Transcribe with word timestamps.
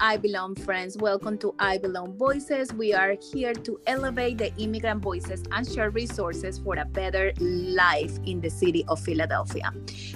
I 0.00 0.16
Belong 0.16 0.54
friends. 0.54 0.96
Welcome 0.96 1.38
to 1.38 1.54
I 1.58 1.78
Belong 1.78 2.16
Voices. 2.16 2.72
We 2.72 2.94
are 2.94 3.16
here 3.32 3.52
to 3.52 3.80
elevate 3.86 4.38
the 4.38 4.54
immigrant 4.56 5.02
voices 5.02 5.42
and 5.52 5.68
share 5.68 5.90
resources 5.90 6.58
for 6.58 6.76
a 6.76 6.84
better 6.84 7.32
life 7.38 8.18
in 8.24 8.40
the 8.40 8.50
city 8.50 8.84
of 8.88 9.00
Philadelphia. 9.00 9.72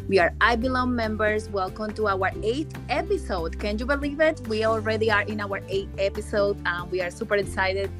We 0.08 0.18
are 0.18 0.34
I 0.40 0.56
Belong 0.56 0.94
members. 0.94 1.48
Welcome 1.50 1.92
to 1.94 2.08
our 2.08 2.30
eighth 2.42 2.78
episode. 2.88 3.58
Can 3.58 3.78
you 3.78 3.86
believe 3.86 4.20
it? 4.20 4.40
We 4.48 4.64
already 4.64 5.10
are 5.10 5.22
in 5.22 5.40
our 5.40 5.60
eighth 5.68 5.94
episode. 5.98 6.56
and 6.64 6.90
we 6.90 7.00
are 7.00 7.10
super 7.10 7.36
excited 7.36 7.90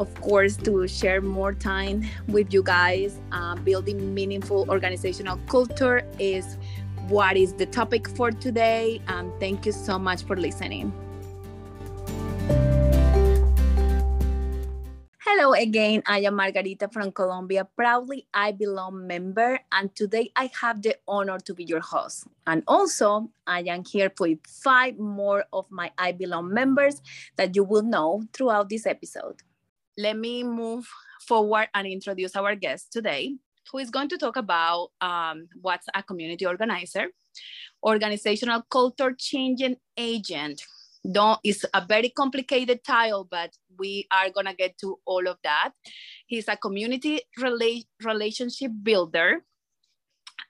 of 0.00 0.12
course, 0.22 0.56
to 0.56 0.88
share 0.88 1.20
more 1.20 1.52
time 1.52 2.02
with 2.28 2.52
you 2.52 2.62
guys. 2.62 3.20
Uh, 3.30 3.54
building 3.56 4.14
meaningful 4.14 4.66
organizational 4.70 5.36
culture 5.48 6.02
is 6.18 6.56
what 7.08 7.36
is 7.36 7.52
the 7.52 7.66
topic 7.66 8.08
for 8.08 8.30
today. 8.30 9.02
And 9.08 9.30
thank 9.38 9.66
you 9.66 9.72
so 9.72 9.98
much 9.98 10.24
for 10.24 10.34
listening. 10.34 10.92
Hello 15.42 15.54
again, 15.54 16.04
I 16.06 16.20
am 16.20 16.36
Margarita 16.36 16.86
from 16.86 17.10
Colombia, 17.10 17.66
proudly 17.74 18.28
I 18.32 18.52
Belong 18.52 19.08
member, 19.08 19.58
and 19.72 19.92
today 19.92 20.30
I 20.36 20.48
have 20.60 20.80
the 20.82 20.94
honor 21.08 21.40
to 21.40 21.52
be 21.52 21.64
your 21.64 21.80
host. 21.80 22.28
And 22.46 22.62
also, 22.68 23.28
I 23.44 23.62
am 23.62 23.82
here 23.84 24.12
with 24.20 24.38
five 24.46 25.00
more 25.00 25.44
of 25.52 25.66
my 25.68 25.90
I 25.98 26.12
Belong 26.12 26.54
members 26.54 27.02
that 27.38 27.56
you 27.56 27.64
will 27.64 27.82
know 27.82 28.22
throughout 28.32 28.68
this 28.68 28.86
episode. 28.86 29.42
Let 29.98 30.16
me 30.16 30.44
move 30.44 30.88
forward 31.26 31.66
and 31.74 31.88
introduce 31.88 32.36
our 32.36 32.54
guest 32.54 32.92
today 32.92 33.34
who 33.72 33.78
is 33.78 33.90
going 33.90 34.10
to 34.10 34.18
talk 34.18 34.36
about 34.36 34.90
um, 35.00 35.48
what's 35.60 35.88
a 35.92 36.04
community 36.04 36.46
organizer, 36.46 37.08
organizational 37.82 38.62
culture 38.70 39.12
changing 39.18 39.74
agent. 39.96 40.62
Don't, 41.10 41.40
it's 41.42 41.64
a 41.74 41.84
very 41.84 42.10
complicated 42.10 42.84
title, 42.84 43.26
but 43.28 43.56
we 43.78 44.06
are 44.12 44.30
gonna 44.30 44.54
get 44.54 44.78
to 44.78 44.98
all 45.04 45.26
of 45.26 45.38
that. 45.42 45.72
He's 46.26 46.46
a 46.48 46.56
community 46.56 47.20
rela 47.40 47.84
relationship 48.04 48.70
builder, 48.82 49.44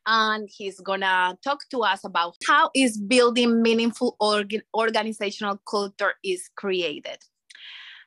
and 0.07 0.49
he's 0.53 0.79
gonna 0.81 1.39
talk 1.43 1.61
to 1.71 1.81
us 1.81 2.05
about 2.05 2.37
how 2.47 2.71
is 2.75 2.99
building 2.99 3.63
meaningful 3.63 4.17
org 4.21 4.61
organizational 4.77 5.59
culture 5.69 6.15
is 6.23 6.51
created. 6.55 7.19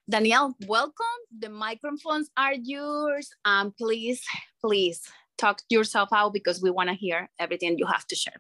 Daniel, 0.07 0.55
welcome. 0.67 1.19
The 1.39 1.49
microphones 1.49 2.29
are 2.37 2.53
yours. 2.53 3.27
Um, 3.43 3.73
please, 3.75 4.21
please 4.61 5.01
talk 5.39 5.61
yourself 5.69 6.09
out 6.13 6.31
because 6.31 6.61
we 6.61 6.69
want 6.69 6.89
to 6.89 6.95
hear 6.95 7.27
everything 7.39 7.79
you 7.79 7.87
have 7.87 8.05
to 8.07 8.15
share. 8.15 8.39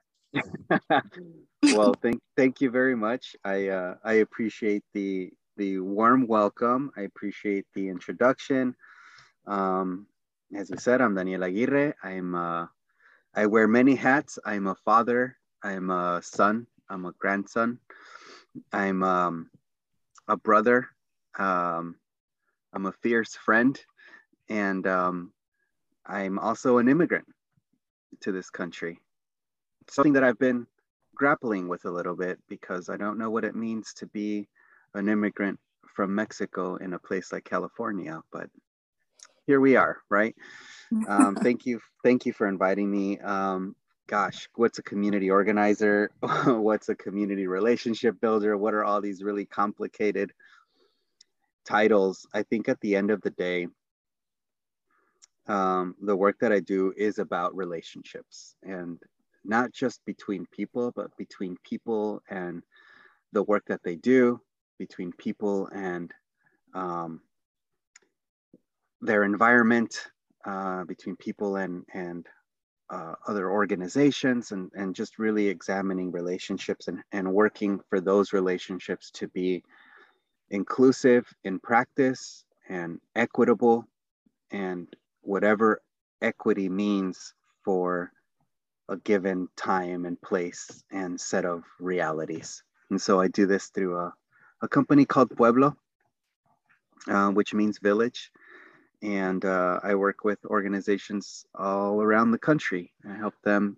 well, 1.77 1.95
thank 2.01 2.21
thank 2.35 2.61
you 2.61 2.69
very 2.69 2.95
much. 2.95 3.35
I 3.43 3.69
uh, 3.69 3.95
I 4.03 4.13
appreciate 4.25 4.83
the 4.93 5.31
the 5.57 5.79
warm 5.79 6.27
welcome. 6.27 6.91
I 6.97 7.01
appreciate 7.01 7.65
the 7.73 7.89
introduction. 7.89 8.75
Um, 9.47 10.07
as 10.55 10.69
you 10.69 10.77
said, 10.77 11.01
I'm 11.01 11.15
Daniel 11.15 11.43
Aguirre. 11.43 11.93
I'm 12.03 12.35
uh, 12.35 12.67
I 13.33 13.45
wear 13.45 13.67
many 13.67 13.95
hats. 13.95 14.39
I'm 14.45 14.67
a 14.67 14.75
father. 14.75 15.37
I'm 15.63 15.89
a 15.89 16.21
son. 16.23 16.67
I'm 16.89 17.05
a 17.05 17.11
grandson. 17.13 17.79
I'm 18.71 19.03
um, 19.03 19.49
a 20.27 20.37
brother 20.37 20.89
um, 21.37 21.95
I'm 22.73 22.85
a 22.85 22.91
fierce 22.91 23.35
friend, 23.35 23.79
and 24.49 24.85
um, 24.87 25.31
I'm 26.05 26.39
also 26.39 26.77
an 26.77 26.87
immigrant 26.87 27.27
to 28.21 28.31
this 28.31 28.49
country. 28.49 28.99
Something 29.89 30.13
that 30.13 30.23
I've 30.23 30.39
been 30.39 30.67
grappling 31.15 31.67
with 31.67 31.85
a 31.85 31.91
little 31.91 32.15
bit 32.15 32.39
because 32.47 32.89
I 32.89 32.97
don't 32.97 33.17
know 33.17 33.29
what 33.29 33.45
it 33.45 33.55
means 33.55 33.93
to 33.95 34.07
be 34.07 34.47
an 34.93 35.09
immigrant 35.09 35.59
from 35.95 36.13
Mexico 36.13 36.75
in 36.75 36.93
a 36.93 36.99
place 36.99 37.31
like 37.31 37.45
California, 37.45 38.21
but 38.31 38.49
here 39.47 39.59
we 39.59 39.75
are, 39.75 39.97
right? 40.09 40.35
Um, 41.07 41.35
thank 41.41 41.65
you, 41.65 41.79
thank 42.03 42.25
you 42.25 42.33
for 42.33 42.47
inviting 42.47 42.89
me. 42.89 43.19
Um, 43.19 43.75
gosh, 44.07 44.47
what's 44.55 44.79
a 44.79 44.83
community 44.83 45.31
organizer? 45.31 46.11
what's 46.45 46.89
a 46.89 46.95
community 46.95 47.47
relationship 47.47 48.19
builder? 48.21 48.57
What 48.57 48.73
are 48.73 48.83
all 48.83 49.01
these 49.01 49.23
really 49.23 49.45
complicated 49.45 50.31
titles, 51.65 52.27
I 52.33 52.43
think 52.43 52.69
at 52.69 52.79
the 52.81 52.95
end 52.95 53.11
of 53.11 53.21
the 53.21 53.31
day, 53.31 53.67
um, 55.47 55.95
the 56.01 56.15
work 56.15 56.37
that 56.39 56.51
I 56.51 56.59
do 56.59 56.93
is 56.95 57.19
about 57.19 57.55
relationships 57.55 58.55
and 58.63 58.99
not 59.47 59.71
just 59.71 60.03
between 60.05 60.45
people, 60.51 60.91
but 60.95 61.15
between 61.17 61.57
people 61.63 62.21
and 62.29 62.63
the 63.31 63.43
work 63.43 63.63
that 63.67 63.83
they 63.83 63.95
do, 63.95 64.39
between 64.77 65.11
people 65.13 65.67
and 65.67 66.11
um, 66.73 67.21
their 69.01 69.23
environment, 69.23 70.09
uh, 70.45 70.83
between 70.85 71.15
people 71.15 71.57
and, 71.57 71.85
and 71.93 72.27
uh, 72.89 73.15
other 73.27 73.49
organizations, 73.49 74.51
and, 74.51 74.71
and 74.75 74.95
just 74.95 75.17
really 75.19 75.47
examining 75.47 76.11
relationships 76.11 76.87
and, 76.87 77.01
and 77.11 77.31
working 77.31 77.79
for 77.89 77.99
those 77.99 78.33
relationships 78.33 79.09
to 79.11 79.27
be 79.29 79.63
inclusive 80.49 81.27
in 81.43 81.59
practice 81.59 82.45
and 82.69 82.99
equitable 83.15 83.85
and 84.51 84.87
whatever 85.21 85.81
equity 86.21 86.69
means 86.69 87.33
for 87.63 88.11
a 88.89 88.97
given 88.97 89.47
time 89.55 90.05
and 90.05 90.21
place 90.21 90.83
and 90.91 91.19
set 91.19 91.45
of 91.45 91.63
realities. 91.79 92.63
And 92.89 93.01
so 93.01 93.19
I 93.19 93.27
do 93.27 93.45
this 93.45 93.67
through 93.67 93.97
a, 93.97 94.13
a 94.61 94.67
company 94.67 95.05
called 95.05 95.35
Pueblo, 95.35 95.75
uh, 97.07 97.29
which 97.29 97.53
means 97.53 97.79
village. 97.79 98.31
And 99.01 99.43
uh, 99.43 99.79
I 99.83 99.95
work 99.95 100.23
with 100.23 100.45
organizations 100.45 101.45
all 101.55 102.01
around 102.01 102.31
the 102.31 102.37
country. 102.37 102.93
I 103.09 103.15
help 103.15 103.35
them 103.43 103.77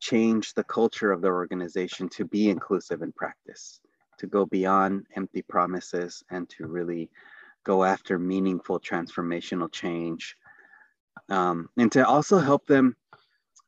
change 0.00 0.54
the 0.54 0.64
culture 0.64 1.12
of 1.12 1.22
their 1.22 1.34
organization 1.34 2.08
to 2.10 2.24
be 2.24 2.50
inclusive 2.50 3.02
in 3.02 3.12
practice 3.12 3.80
to 4.18 4.26
go 4.26 4.46
beyond 4.46 5.06
empty 5.16 5.42
promises 5.42 6.22
and 6.30 6.48
to 6.48 6.66
really 6.66 7.10
go 7.64 7.84
after 7.84 8.18
meaningful 8.18 8.80
transformational 8.80 9.70
change 9.70 10.36
um, 11.28 11.68
and 11.76 11.90
to 11.92 12.06
also 12.06 12.38
help 12.38 12.66
them 12.66 12.96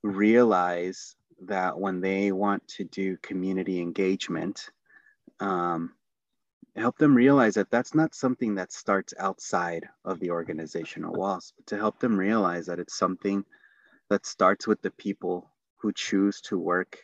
realize 0.08 1.16
that 1.42 1.78
when 1.78 2.00
they 2.00 2.32
want 2.32 2.66
to 2.69 2.84
do 2.84 3.16
community 3.19 3.80
engagement 3.80 4.70
um, 5.41 5.92
help 6.76 6.98
them 6.98 7.14
realize 7.14 7.54
that 7.54 7.70
that's 7.70 7.94
not 7.94 8.14
something 8.14 8.54
that 8.54 8.72
starts 8.72 9.14
outside 9.19 9.88
of 10.04 10.19
the 10.20 10.30
organizational 10.30 11.12
walls 11.12 11.52
but 11.56 11.66
to 11.66 11.76
help 11.76 11.98
them 12.00 12.16
realize 12.16 12.66
that 12.66 12.80
it's 12.80 12.98
something 12.98 13.44
that 14.10 14.26
starts 14.26 14.66
with 14.66 14.80
the 14.82 14.91
people 14.92 15.50
who 15.76 15.92
choose 15.92 16.40
to 16.40 16.58
work 16.58 16.98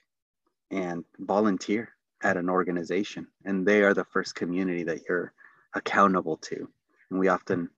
and 0.71 1.05
volunteer 1.19 1.91
at 2.23 2.37
an 2.37 2.49
organization. 2.49 3.27
And 3.45 3.67
they 3.67 3.83
are 3.83 3.95
the 3.95 4.05
first 4.05 4.35
community 4.35 4.83
that 4.85 5.03
you're 5.09 5.33
accountable 5.75 6.37
to. 6.39 6.69
And 7.11 7.19
we 7.19 7.29
often 7.29 7.71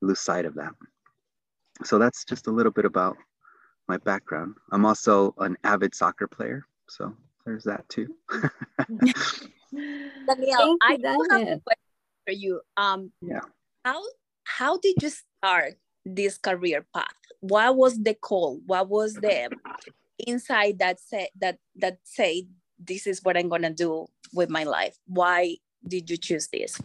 lose 0.00 0.20
sight 0.20 0.44
of 0.44 0.54
that. 0.54 0.72
So 1.84 1.98
that's 1.98 2.24
just 2.24 2.46
a 2.46 2.52
little 2.52 2.72
bit 2.72 2.84
about 2.84 3.16
my 3.90 3.98
background 3.98 4.54
i'm 4.72 4.86
also 4.86 5.34
an 5.38 5.56
avid 5.64 5.94
soccer 5.94 6.26
player 6.26 6.64
so 6.88 7.12
there's 7.44 7.64
that 7.64 7.88
too 7.88 8.06
danielle 10.28 10.76
i 10.82 10.96
Daniel. 10.96 11.26
have 11.30 11.42
a 11.42 11.60
question 11.60 11.92
for 12.26 12.32
you 12.32 12.60
um 12.76 13.12
yeah 13.20 13.40
how 13.84 14.00
how 14.44 14.78
did 14.78 14.96
you 15.02 15.10
start 15.10 15.74
this 16.04 16.38
career 16.38 16.86
path 16.94 17.18
what 17.40 17.76
was 17.76 17.94
the 18.02 18.14
call 18.14 18.60
what 18.66 18.88
was 18.88 19.14
the 19.14 19.50
inside 20.26 20.78
that 20.78 21.00
said 21.00 21.28
that 21.40 21.58
that 21.76 21.98
say 22.04 22.46
this 22.80 23.06
is 23.06 23.22
what 23.22 23.36
I'm 23.36 23.48
going 23.48 23.62
to 23.62 23.70
do 23.70 24.06
with 24.32 24.48
my 24.48 24.64
life. 24.64 24.96
Why 25.06 25.56
did 25.86 26.08
you 26.08 26.16
choose 26.16 26.48
this? 26.48 26.80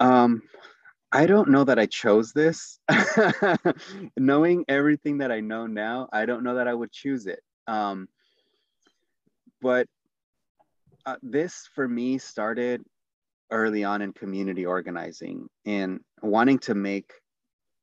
Um, 0.00 0.42
I 1.12 1.26
don't 1.26 1.50
know 1.50 1.64
that 1.64 1.78
I 1.78 1.86
chose 1.86 2.32
this. 2.32 2.80
Knowing 4.16 4.64
everything 4.68 5.18
that 5.18 5.30
I 5.30 5.40
know 5.40 5.66
now, 5.66 6.08
I 6.12 6.24
don't 6.24 6.42
know 6.42 6.54
that 6.54 6.68
I 6.68 6.74
would 6.74 6.90
choose 6.90 7.26
it. 7.26 7.40
Um, 7.66 8.08
but 9.60 9.86
uh, 11.04 11.16
this 11.22 11.68
for 11.74 11.86
me 11.86 12.16
started 12.16 12.82
early 13.50 13.84
on 13.84 14.00
in 14.00 14.12
community 14.12 14.64
organizing 14.64 15.48
and 15.66 16.00
wanting 16.22 16.58
to 16.60 16.74
make 16.74 17.12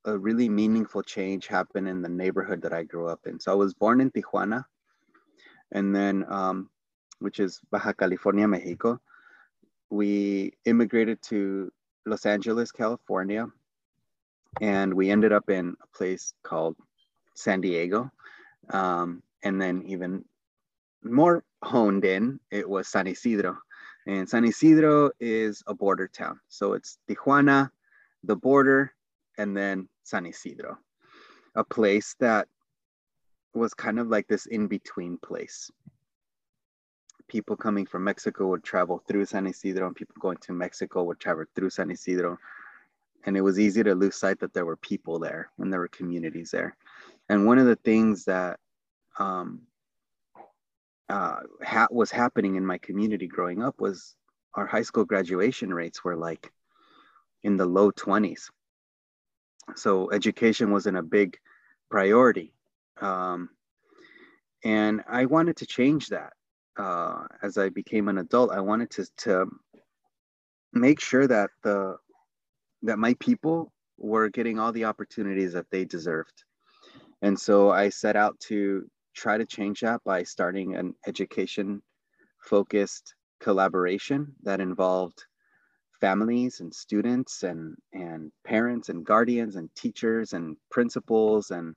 a 0.05 0.17
really 0.17 0.49
meaningful 0.49 1.03
change 1.03 1.45
happen 1.45 1.85
in 1.85 2.01
the 2.01 2.09
neighborhood 2.09 2.63
that 2.63 2.73
I 2.73 2.83
grew 2.83 3.07
up 3.07 3.27
in. 3.27 3.39
So 3.39 3.51
I 3.51 3.55
was 3.55 3.73
born 3.73 4.01
in 4.01 4.09
Tijuana, 4.09 4.65
and 5.71 5.95
then 5.95 6.25
um, 6.29 6.69
which 7.19 7.39
is 7.39 7.59
Baja 7.69 7.93
California, 7.93 8.47
Mexico. 8.47 8.99
We 9.91 10.53
immigrated 10.65 11.21
to 11.23 11.71
Los 12.09 12.25
Angeles, 12.25 12.71
California, 12.71 13.47
and 14.61 14.94
we 14.94 15.09
ended 15.09 15.31
up 15.31 15.50
in 15.50 15.75
a 15.81 15.97
place 15.97 16.33
called 16.44 16.75
San 17.35 17.61
Diego, 17.61 18.11
um, 18.71 19.21
and 19.44 19.61
then 19.61 19.83
even 19.85 20.25
more 21.03 21.44
honed 21.63 22.06
in, 22.06 22.39
it 22.51 22.67
was 22.67 22.88
San 22.88 23.07
Isidro. 23.07 23.57
And 24.07 24.27
San 24.27 24.44
Isidro 24.44 25.11
is 25.19 25.63
a 25.67 25.73
border 25.73 26.07
town. 26.07 26.39
So 26.47 26.73
it's 26.73 26.97
Tijuana, 27.07 27.69
the 28.23 28.35
border, 28.35 28.91
and 29.38 29.55
then 29.55 29.88
San 30.03 30.25
Isidro, 30.25 30.77
a 31.55 31.63
place 31.63 32.15
that 32.19 32.47
was 33.53 33.73
kind 33.73 34.00
of 34.00 34.07
like 34.07 34.27
this 34.27 34.45
in 34.47 34.67
between 34.67 35.17
place. 35.17 35.69
People 37.29 37.55
coming 37.55 37.85
from 37.85 38.03
Mexico 38.03 38.47
would 38.47 38.63
travel 38.63 39.01
through 39.07 39.25
San 39.25 39.47
Isidro, 39.47 39.87
and 39.87 39.95
people 39.95 40.15
going 40.19 40.37
to 40.37 40.51
Mexico 40.51 41.03
would 41.03 41.19
travel 41.19 41.45
through 41.55 41.69
San 41.69 41.91
Isidro. 41.91 42.37
And 43.25 43.37
it 43.37 43.41
was 43.41 43.59
easy 43.59 43.83
to 43.83 43.95
lose 43.95 44.15
sight 44.15 44.39
that 44.39 44.53
there 44.53 44.65
were 44.65 44.77
people 44.77 45.19
there 45.19 45.51
and 45.57 45.71
there 45.71 45.79
were 45.79 45.89
communities 45.89 46.51
there. 46.51 46.75
And 47.29 47.45
one 47.45 47.59
of 47.59 47.65
the 47.65 47.75
things 47.75 48.25
that 48.25 48.59
um, 49.19 49.61
uh, 51.09 51.41
ha- 51.63 51.87
was 51.91 52.11
happening 52.11 52.55
in 52.55 52.65
my 52.65 52.77
community 52.77 53.27
growing 53.27 53.61
up 53.61 53.79
was 53.79 54.15
our 54.55 54.65
high 54.65 54.81
school 54.81 55.05
graduation 55.05 55.73
rates 55.73 56.03
were 56.03 56.15
like 56.15 56.51
in 57.43 57.57
the 57.57 57.65
low 57.65 57.91
20s. 57.91 58.49
So 59.75 60.11
education 60.11 60.71
wasn't 60.71 60.97
a 60.97 61.03
big 61.03 61.37
priority. 61.89 62.53
Um, 62.99 63.49
and 64.63 65.03
I 65.07 65.25
wanted 65.25 65.57
to 65.57 65.65
change 65.65 66.07
that. 66.07 66.33
Uh, 66.77 67.25
as 67.42 67.57
I 67.57 67.69
became 67.69 68.07
an 68.07 68.19
adult, 68.19 68.51
I 68.51 68.62
wanted 68.62 68.89
to, 68.92 69.06
to 69.18 69.45
make 70.74 71.00
sure 71.00 71.27
that 71.27 71.50
the 71.63 71.98
that 72.83 72.98
my 72.98 73.13
people 73.16 73.74
were 73.98 74.30
getting 74.30 74.60
all 74.60 74.71
the 74.71 74.86
opportunities 74.86 75.54
that 75.54 75.69
they 75.69 75.83
deserved. 75.83 76.44
And 77.21 77.38
so 77.38 77.71
I 77.71 77.89
set 77.89 78.16
out 78.16 78.39
to 78.48 78.89
try 79.13 79.38
to 79.38 79.45
change 79.45 79.81
that 79.81 80.01
by 80.06 80.24
starting 80.24 80.75
an 80.75 80.95
education 81.06 81.81
focused 82.42 83.15
collaboration 83.42 84.33
that 84.44 84.62
involved 84.62 85.25
families 86.00 86.62
and 86.62 86.74
students 86.74 87.44
and, 87.44 87.75
and 87.92 88.31
parents 88.45 88.88
and 88.88 89.06
guardians 89.06 89.57
and 89.57 89.69
teachers 89.75 90.31
and 90.31 90.56
principals 90.72 91.51
and 91.51 91.75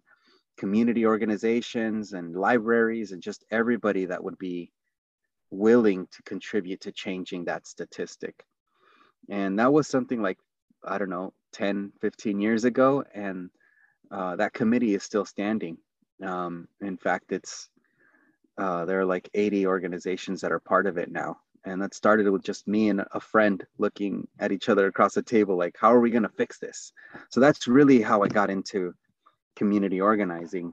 community 0.57 1.05
organizations 1.05 2.13
and 2.13 2.37
libraries 2.37 3.11
and 3.11 3.21
just 3.21 3.45
everybody 3.51 4.05
that 4.05 4.23
would 4.23 4.39
be 4.39 4.71
willing 5.53 6.09
to 6.11 6.23
contribute 6.23 6.81
to 6.81 6.93
changing 6.93 7.45
that 7.45 7.67
statistic. 7.67 8.45
And 9.29 9.59
that 9.59 9.73
was 9.73 9.87
something 9.87 10.21
like, 10.21 10.39
I 10.83 10.99
don't 10.99 11.11
know, 11.11 11.33
10, 11.53 11.93
15 12.01 12.41
years 12.41 12.65
ago. 12.65 13.05
And 13.15 13.51
uh, 14.11 14.37
that 14.37 14.55
committee 14.55 14.95
is 14.95 15.03
still 15.03 15.25
standing. 15.25 15.77
Um, 16.25 16.69
in 16.81 16.97
fact, 16.97 17.33
it's 17.33 17.69
uh, 18.59 18.85
there 18.85 19.01
are 19.01 19.05
like 19.05 19.31
80 19.35 19.67
organizations 19.67 20.41
that 20.41 20.53
are 20.53 20.61
part 20.61 20.87
of 20.87 20.99
it 20.99 21.11
now. 21.11 21.39
And 21.65 21.81
that 21.81 21.95
started 21.95 22.29
with 22.29 22.43
just 22.43 22.67
me 22.67 22.89
and 22.89 23.05
a 23.13 23.21
friend 23.21 23.65
looking 23.79 24.27
at 24.41 24.53
each 24.53 24.69
other 24.69 24.87
across 24.87 25.15
the 25.15 25.23
table, 25.23 25.57
like, 25.57 25.77
how 25.79 25.93
are 25.93 26.01
we 26.01 26.11
going 26.11 26.25
to 26.25 26.29
fix 26.29 26.59
this? 26.59 26.93
So 27.31 27.41
that's 27.41 27.69
really 27.69 28.03
how 28.03 28.23
I 28.23 28.29
got 28.29 28.51
into 28.51 28.95
community 29.55 30.01
organizing. 30.01 30.73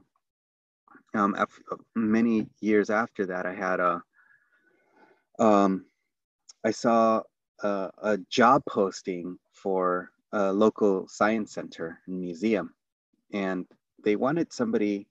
Um, 1.14 1.36
many 1.94 2.48
years 2.60 2.90
after 2.90 3.26
that, 3.26 3.46
I 3.46 3.54
had 3.54 3.78
a, 3.78 4.02
um, 5.40 5.86
I 6.64 6.70
saw 6.70 7.22
a, 7.62 7.90
a 8.02 8.18
job 8.28 8.62
posting 8.68 9.38
for 9.52 10.10
a 10.32 10.52
local 10.52 11.08
science 11.08 11.52
center 11.52 11.98
and 12.06 12.20
museum, 12.20 12.74
and 13.32 13.66
they 14.04 14.16
wanted 14.16 14.52
somebody 14.52 15.08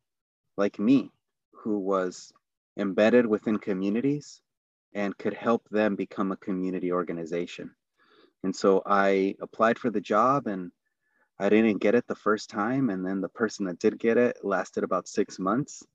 like 0.56 0.80
me 0.80 1.12
who 1.52 1.80
was 1.80 2.31
embedded 2.78 3.26
within 3.26 3.58
communities 3.58 4.42
and 4.94 5.18
could 5.18 5.34
help 5.34 5.68
them 5.70 5.96
become 5.96 6.31
a 6.31 6.38
community 6.38 6.92
organization. 6.92 7.72
And 8.44 8.56
so 8.56 8.81
I 8.86 9.36
applied 9.42 9.78
for 9.78 9.90
the 9.90 10.02
job 10.02 10.48
and 10.48 10.72
I 11.40 11.50
didn't 11.50 11.80
get 11.80 11.96
it 11.96 12.08
the 12.08 12.16
first 12.16 12.50
time. 12.50 12.90
And 12.90 13.06
then 13.06 13.22
the 13.22 13.30
person 13.30 13.66
that 13.66 13.80
did 13.80 14.00
get 14.00 14.18
it 14.18 14.38
lasted 14.44 14.84
about 14.84 15.08
six 15.08 15.40
months. 15.40 15.86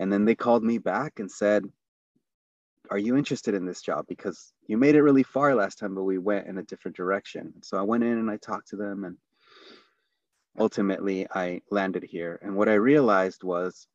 And 0.00 0.12
then 0.12 0.24
they 0.24 0.34
called 0.34 0.64
me 0.64 0.78
back 0.78 1.20
and 1.20 1.30
said, 1.30 1.64
Are 2.94 2.98
you 2.98 3.16
interested 3.16 3.54
in 3.54 3.66
this 3.66 3.82
job? 3.82 4.06
Because 4.08 4.52
you 4.68 4.78
made 4.78 4.94
it 4.94 5.02
really 5.02 5.24
far 5.24 5.52
last 5.56 5.80
time, 5.80 5.96
but 5.96 6.04
we 6.04 6.18
went 6.18 6.46
in 6.46 6.58
a 6.58 6.62
different 6.62 6.96
direction. 6.96 7.52
So 7.60 7.76
I 7.76 7.82
went 7.82 8.04
in 8.04 8.18
and 8.18 8.30
I 8.30 8.36
talked 8.36 8.68
to 8.68 8.76
them 8.76 9.02
and 9.02 9.16
ultimately 10.60 11.26
I 11.28 11.62
landed 11.72 12.04
here. 12.04 12.38
And 12.40 12.54
what 12.54 12.68
I 12.68 12.74
realized 12.74 13.42
was 13.42 13.88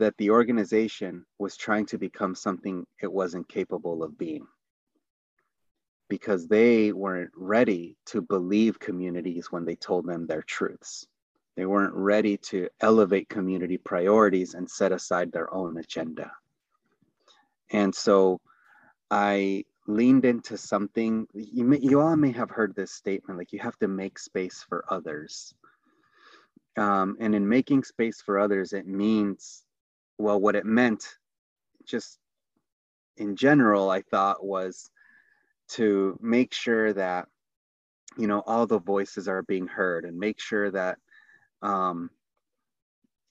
that 0.00 0.16
the 0.16 0.30
organization 0.30 1.24
was 1.38 1.56
trying 1.56 1.86
to 1.86 1.96
become 1.96 2.34
something 2.34 2.84
it 3.00 3.12
wasn't 3.12 3.48
capable 3.48 4.02
of 4.02 4.18
being 4.18 4.48
because 6.08 6.48
they 6.48 6.90
weren't 6.90 7.30
ready 7.36 7.96
to 8.06 8.20
believe 8.20 8.80
communities 8.80 9.52
when 9.52 9.64
they 9.64 9.76
told 9.76 10.08
them 10.08 10.26
their 10.26 10.42
truths. 10.42 11.06
They 11.54 11.66
weren't 11.66 11.94
ready 11.94 12.36
to 12.50 12.68
elevate 12.80 13.28
community 13.28 13.78
priorities 13.78 14.54
and 14.54 14.68
set 14.68 14.90
aside 14.90 15.30
their 15.30 15.54
own 15.54 15.78
agenda. 15.78 16.32
And 17.70 17.94
so 17.94 18.40
I 19.10 19.64
leaned 19.86 20.24
into 20.24 20.56
something, 20.58 21.26
you, 21.34 21.64
may, 21.64 21.78
you 21.78 22.00
all 22.00 22.16
may 22.16 22.32
have 22.32 22.50
heard 22.50 22.74
this 22.74 22.92
statement 22.92 23.38
like 23.38 23.52
you 23.52 23.58
have 23.60 23.78
to 23.78 23.88
make 23.88 24.18
space 24.18 24.64
for 24.68 24.84
others. 24.88 25.54
Um, 26.76 27.16
and 27.20 27.34
in 27.34 27.48
making 27.48 27.84
space 27.84 28.20
for 28.20 28.38
others, 28.38 28.72
it 28.72 28.86
means 28.86 29.64
well, 30.18 30.40
what 30.40 30.56
it 30.56 30.66
meant 30.66 31.04
just 31.86 32.18
in 33.16 33.36
general, 33.36 33.90
I 33.90 34.02
thought 34.02 34.44
was 34.44 34.90
to 35.70 36.18
make 36.20 36.52
sure 36.52 36.92
that, 36.92 37.28
you 38.16 38.26
know, 38.26 38.42
all 38.46 38.66
the 38.66 38.80
voices 38.80 39.28
are 39.28 39.42
being 39.42 39.66
heard 39.66 40.04
and 40.04 40.18
make 40.18 40.40
sure 40.40 40.70
that, 40.70 40.98
um, 41.62 42.10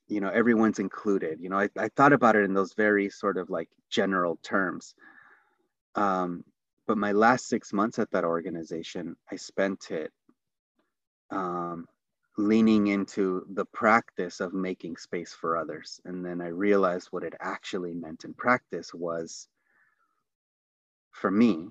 you 0.07 0.21
know, 0.21 0.30
everyone's 0.30 0.80
included. 0.80 1.39
You 1.42 1.50
know, 1.50 1.59
I, 1.59 1.69
I 1.77 1.89
thought 1.89 2.13
about 2.13 2.36
it 2.36 2.44
in 2.44 2.54
those 2.54 2.74
very 2.74 3.09
sort 3.09 3.38
of 3.38 3.50
like 3.50 3.69
general 3.89 4.39
terms. 4.44 4.95
Um, 5.95 6.44
but 6.88 6.98
my 6.98 7.12
last 7.12 7.48
six 7.48 7.74
months 7.74 8.00
at 8.00 8.12
that 8.12 8.24
organization, 8.24 9.15
I 9.31 9.36
spent 9.36 9.92
it 9.92 10.12
um, 11.31 11.86
leaning 12.38 12.88
into 12.88 13.45
the 13.50 13.65
practice 13.65 14.39
of 14.39 14.54
making 14.54 14.95
space 14.98 15.33
for 15.33 15.57
others. 15.57 16.00
And 16.06 16.25
then 16.25 16.39
I 16.39 16.47
realized 16.47 17.09
what 17.11 17.23
it 17.23 17.33
actually 17.42 17.94
meant 17.94 18.23
in 18.23 18.33
practice 18.33 18.94
was 18.94 19.47
for 21.11 21.31
me 21.31 21.68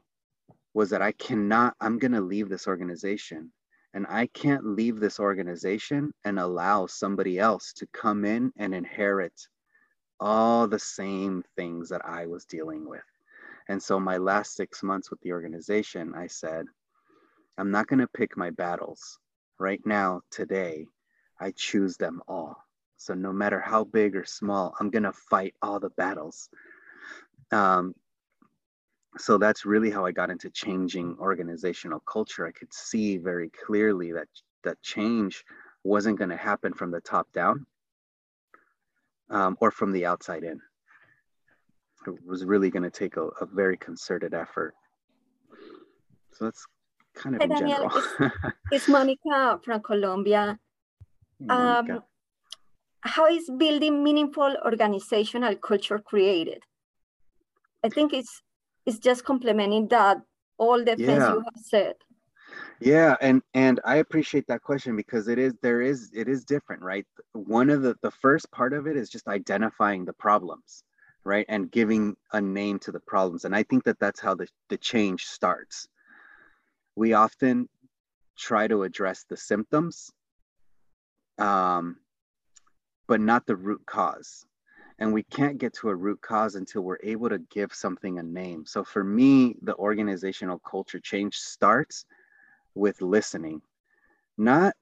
was 0.74 0.90
that 0.90 1.00
I 1.00 1.12
cannot, 1.12 1.74
I'm 1.80 1.98
going 1.98 2.12
to 2.12 2.20
leave 2.20 2.50
this 2.50 2.66
organization 2.66 3.52
and 3.96 4.06
I 4.08 4.26
can't 4.26 4.76
leave 4.76 5.00
this 5.00 5.18
organization 5.18 6.12
and 6.24 6.38
allow 6.38 6.86
somebody 6.86 7.38
else 7.38 7.72
to 7.72 7.86
come 7.94 8.26
in 8.26 8.52
and 8.58 8.74
inherit 8.74 9.48
all 10.20 10.68
the 10.68 10.78
same 10.78 11.42
things 11.56 11.88
that 11.88 12.02
I 12.04 12.26
was 12.26 12.44
dealing 12.44 12.86
with. 12.86 13.02
And 13.68 13.82
so 13.82 13.98
my 13.98 14.18
last 14.18 14.54
six 14.54 14.82
months 14.82 15.10
with 15.10 15.20
the 15.22 15.32
organization, 15.32 16.14
I 16.14 16.26
said, 16.26 16.66
I'm 17.56 17.70
not 17.70 17.86
going 17.86 18.00
to 18.00 18.06
pick 18.06 18.36
my 18.36 18.50
battles 18.50 19.18
right 19.58 19.80
now, 19.86 20.20
today, 20.30 20.86
I 21.40 21.52
choose 21.56 21.96
them 21.96 22.20
all. 22.28 22.56
So 22.98 23.14
no 23.14 23.32
matter 23.32 23.60
how 23.60 23.84
big 23.84 24.14
or 24.14 24.26
small, 24.26 24.74
I'm 24.78 24.90
gonna 24.90 25.12
fight 25.12 25.54
all 25.62 25.80
the 25.80 25.90
battles. 25.90 26.50
Um, 27.50 27.94
so 29.18 29.38
that's 29.38 29.64
really 29.64 29.90
how 29.90 30.04
I 30.04 30.12
got 30.12 30.30
into 30.30 30.50
changing 30.50 31.16
organizational 31.18 32.00
culture. 32.00 32.46
I 32.46 32.52
could 32.52 32.72
see 32.72 33.16
very 33.16 33.50
clearly 33.50 34.12
that 34.12 34.28
that 34.64 34.80
change 34.82 35.44
wasn't 35.84 36.18
going 36.18 36.30
to 36.30 36.36
happen 36.36 36.72
from 36.74 36.90
the 36.90 37.00
top 37.00 37.32
down 37.32 37.66
um, 39.30 39.56
or 39.60 39.70
from 39.70 39.92
the 39.92 40.04
outside 40.06 40.42
in. 40.42 40.60
It 42.06 42.14
was 42.24 42.44
really 42.44 42.70
going 42.70 42.82
to 42.82 42.90
take 42.90 43.16
a, 43.16 43.26
a, 43.40 43.46
very 43.46 43.76
concerted 43.76 44.32
effort. 44.34 44.74
So 46.32 46.44
that's 46.44 46.64
kind 47.14 47.34
of 47.34 47.42
hey, 47.42 47.48
Daniel, 47.48 47.90
it's, 47.92 48.34
it's, 48.72 48.88
Monica 48.88 49.60
from 49.64 49.80
Colombia. 49.82 50.58
Monica. 51.40 51.94
Um, 51.94 52.02
how 53.00 53.26
is 53.26 53.50
building 53.56 54.04
meaningful 54.04 54.56
organizational 54.64 55.56
culture 55.56 55.98
created? 55.98 56.62
I 57.82 57.88
think 57.88 58.12
it's 58.12 58.42
it's 58.86 58.98
just 58.98 59.24
complementing 59.24 59.88
that 59.88 60.18
all 60.58 60.78
the 60.78 60.96
things 60.96 61.08
yeah. 61.08 61.32
you 61.32 61.40
have 61.40 61.62
said. 61.62 61.94
Yeah, 62.80 63.16
and 63.20 63.42
and 63.54 63.80
I 63.84 63.96
appreciate 63.96 64.46
that 64.48 64.62
question 64.62 64.96
because 64.96 65.28
it 65.28 65.38
is 65.38 65.54
there 65.62 65.80
is 65.80 66.10
it 66.14 66.28
is 66.28 66.44
different, 66.44 66.82
right? 66.82 67.06
One 67.32 67.70
of 67.70 67.82
the 67.82 67.96
the 68.02 68.10
first 68.10 68.50
part 68.50 68.72
of 68.72 68.86
it 68.86 68.96
is 68.96 69.10
just 69.10 69.28
identifying 69.28 70.04
the 70.04 70.12
problems, 70.12 70.84
right, 71.24 71.46
and 71.48 71.70
giving 71.70 72.16
a 72.32 72.40
name 72.40 72.78
to 72.80 72.92
the 72.92 73.00
problems, 73.00 73.44
and 73.44 73.54
I 73.54 73.62
think 73.64 73.84
that 73.84 73.98
that's 73.98 74.20
how 74.20 74.34
the 74.34 74.46
the 74.68 74.76
change 74.78 75.24
starts 75.24 75.88
we 76.96 77.12
often 77.12 77.68
try 78.36 78.66
to 78.66 78.82
address 78.82 79.24
the 79.28 79.36
symptoms, 79.36 80.10
um, 81.38 81.98
but 83.06 83.20
not 83.20 83.46
the 83.46 83.54
root 83.54 83.82
cause. 83.86 84.44
And 84.98 85.12
we 85.12 85.22
can't 85.24 85.58
get 85.58 85.74
to 85.74 85.90
a 85.90 85.94
root 85.94 86.20
cause 86.22 86.54
until 86.54 86.82
we're 86.82 86.98
able 87.02 87.28
to 87.28 87.38
give 87.50 87.74
something 87.74 88.18
a 88.18 88.22
name. 88.22 88.64
So 88.64 88.82
for 88.82 89.04
me, 89.04 89.56
the 89.62 89.74
organizational 89.76 90.58
culture 90.58 91.00
change 91.00 91.36
starts 91.36 92.06
with 92.74 93.00
listening, 93.02 93.60
not 94.38 94.74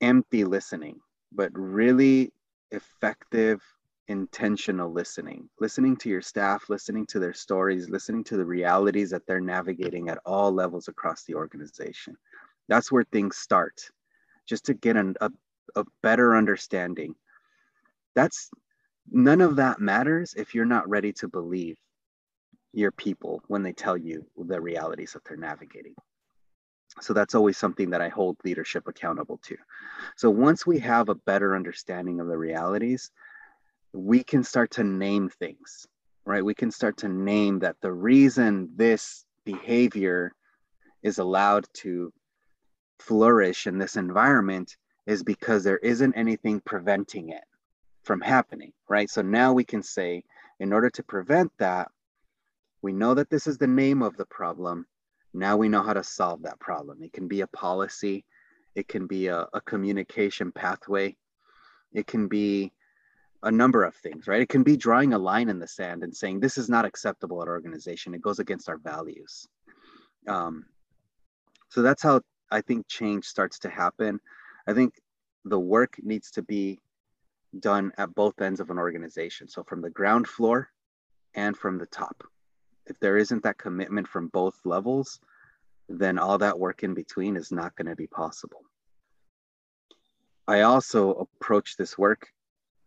empty 0.00 0.44
listening, 0.44 1.00
but 1.32 1.50
really 1.54 2.32
effective, 2.70 3.62
intentional 4.08 4.92
listening. 4.92 5.48
Listening 5.60 5.96
to 5.96 6.08
your 6.08 6.22
staff, 6.22 6.68
listening 6.68 7.06
to 7.06 7.18
their 7.18 7.34
stories, 7.34 7.88
listening 7.88 8.22
to 8.24 8.36
the 8.36 8.44
realities 8.44 9.10
that 9.10 9.26
they're 9.26 9.40
navigating 9.40 10.08
at 10.08 10.18
all 10.24 10.52
levels 10.52 10.88
across 10.88 11.24
the 11.24 11.34
organization. 11.34 12.16
That's 12.68 12.92
where 12.92 13.04
things 13.04 13.38
start, 13.38 13.88
just 14.46 14.66
to 14.66 14.74
get 14.74 14.96
an, 14.96 15.16
a, 15.20 15.30
a 15.74 15.84
better 16.02 16.36
understanding. 16.36 17.14
That's 18.14 18.50
none 19.10 19.40
of 19.40 19.56
that 19.56 19.80
matters 19.80 20.34
if 20.36 20.54
you're 20.54 20.64
not 20.64 20.88
ready 20.88 21.12
to 21.12 21.28
believe 21.28 21.76
your 22.72 22.90
people 22.90 23.42
when 23.46 23.62
they 23.62 23.72
tell 23.72 23.96
you 23.96 24.26
the 24.36 24.60
realities 24.60 25.12
that 25.12 25.24
they're 25.24 25.36
navigating. 25.36 25.94
So 27.00 27.12
that's 27.12 27.34
always 27.34 27.58
something 27.58 27.90
that 27.90 28.00
I 28.00 28.08
hold 28.08 28.36
leadership 28.44 28.86
accountable 28.86 29.38
to. 29.44 29.56
So 30.16 30.30
once 30.30 30.66
we 30.66 30.78
have 30.80 31.08
a 31.08 31.14
better 31.14 31.56
understanding 31.56 32.20
of 32.20 32.28
the 32.28 32.38
realities, 32.38 33.10
we 33.92 34.22
can 34.22 34.44
start 34.44 34.72
to 34.72 34.84
name 34.84 35.28
things, 35.28 35.86
right? 36.24 36.44
We 36.44 36.54
can 36.54 36.70
start 36.70 36.96
to 36.98 37.08
name 37.08 37.60
that 37.60 37.76
the 37.80 37.92
reason 37.92 38.70
this 38.76 39.24
behavior 39.44 40.32
is 41.02 41.18
allowed 41.18 41.66
to 41.74 42.12
flourish 43.00 43.66
in 43.66 43.78
this 43.78 43.96
environment 43.96 44.76
is 45.06 45.22
because 45.22 45.64
there 45.64 45.78
isn't 45.78 46.14
anything 46.14 46.60
preventing 46.60 47.30
it 47.30 47.44
from 48.04 48.20
happening, 48.20 48.72
right? 48.88 49.10
So 49.10 49.22
now 49.22 49.52
we 49.52 49.64
can 49.64 49.82
say, 49.82 50.22
in 50.60 50.72
order 50.72 50.90
to 50.90 51.02
prevent 51.02 51.50
that, 51.58 51.88
we 52.82 52.92
know 52.92 53.14
that 53.14 53.30
this 53.30 53.46
is 53.46 53.58
the 53.58 53.66
name 53.66 54.02
of 54.02 54.16
the 54.16 54.26
problem. 54.26 54.86
Now 55.32 55.56
we 55.56 55.68
know 55.68 55.82
how 55.82 55.94
to 55.94 56.04
solve 56.04 56.42
that 56.42 56.60
problem. 56.60 57.02
It 57.02 57.12
can 57.12 57.26
be 57.26 57.40
a 57.40 57.46
policy, 57.48 58.24
it 58.74 58.88
can 58.88 59.06
be 59.06 59.28
a, 59.28 59.46
a 59.52 59.60
communication 59.62 60.52
pathway, 60.52 61.16
it 61.92 62.06
can 62.06 62.28
be 62.28 62.72
a 63.42 63.50
number 63.50 63.84
of 63.84 63.94
things, 63.96 64.26
right? 64.26 64.40
It 64.40 64.48
can 64.48 64.62
be 64.62 64.76
drawing 64.76 65.12
a 65.12 65.18
line 65.18 65.48
in 65.48 65.58
the 65.58 65.68
sand 65.68 66.02
and 66.02 66.14
saying, 66.14 66.40
this 66.40 66.56
is 66.56 66.68
not 66.68 66.84
acceptable 66.84 67.42
at 67.42 67.48
organization. 67.48 68.14
It 68.14 68.22
goes 68.22 68.38
against 68.38 68.68
our 68.68 68.78
values. 68.78 69.46
Um, 70.26 70.64
so 71.68 71.82
that's 71.82 72.02
how 72.02 72.22
I 72.50 72.62
think 72.62 72.88
change 72.88 73.26
starts 73.26 73.58
to 73.60 73.68
happen. 73.68 74.18
I 74.66 74.72
think 74.72 74.94
the 75.44 75.58
work 75.58 75.96
needs 76.02 76.30
to 76.32 76.42
be 76.42 76.80
done 77.60 77.92
at 77.98 78.14
both 78.14 78.40
ends 78.40 78.60
of 78.60 78.70
an 78.70 78.78
organization. 78.78 79.48
So 79.48 79.62
from 79.62 79.80
the 79.80 79.90
ground 79.90 80.28
floor 80.28 80.68
and 81.34 81.56
from 81.56 81.78
the 81.78 81.86
top. 81.86 82.24
If 82.86 82.98
there 83.00 83.16
isn't 83.16 83.42
that 83.42 83.58
commitment 83.58 84.08
from 84.08 84.28
both 84.28 84.58
levels, 84.64 85.20
then 85.88 86.18
all 86.18 86.38
that 86.38 86.58
work 86.58 86.82
in 86.82 86.94
between 86.94 87.36
is 87.36 87.50
not 87.50 87.74
going 87.76 87.88
to 87.88 87.96
be 87.96 88.06
possible. 88.06 88.62
I 90.46 90.62
also 90.62 91.12
approach 91.12 91.76
this 91.76 91.96
work 91.96 92.28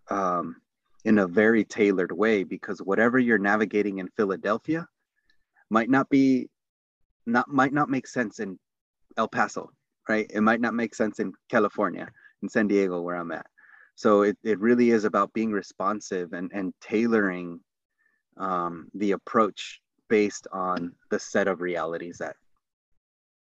um, 0.09 0.57
in 1.05 1.17
a 1.17 1.27
very 1.27 1.63
tailored 1.63 2.11
way 2.11 2.43
because 2.43 2.79
whatever 2.79 3.17
you're 3.17 3.39
navigating 3.39 3.97
in 3.97 4.09
Philadelphia 4.09 4.87
might 5.69 5.89
not 5.89 6.09
be 6.09 6.49
not 7.25 7.49
might 7.49 7.73
not 7.73 7.89
make 7.89 8.07
sense 8.07 8.39
in 8.39 8.57
El 9.17 9.27
Paso, 9.27 9.71
right? 10.07 10.29
It 10.33 10.41
might 10.41 10.61
not 10.61 10.73
make 10.73 10.95
sense 10.95 11.19
in 11.19 11.33
California, 11.49 12.09
in 12.41 12.47
San 12.47 12.67
Diego, 12.67 13.01
where 13.01 13.15
I'm 13.15 13.31
at 13.31 13.47
so 13.97 14.21
it, 14.21 14.37
it 14.43 14.59
really 14.59 14.91
is 14.91 15.05
about 15.05 15.33
being 15.33 15.51
responsive 15.51 16.33
and, 16.33 16.51
and 16.53 16.71
tailoring 16.79 17.59
um, 18.37 18.87
the 18.93 19.11
approach 19.11 19.81
based 20.07 20.47
on 20.53 20.93
the 21.09 21.19
set 21.19 21.47
of 21.47 21.61
realities 21.61 22.19
that 22.19 22.35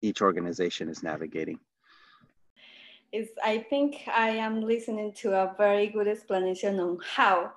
each 0.01 0.21
organization 0.21 0.87
is 0.87 1.03
navigating 1.03 1.59
is 3.11 3.29
I 3.43 3.59
think 3.69 4.01
I 4.07 4.29
am 4.29 4.61
listening 4.61 5.13
to 5.21 5.33
a 5.33 5.53
very 5.57 5.87
good 5.87 6.07
explanation 6.07 6.79
on 6.79 6.97
how. 7.05 7.51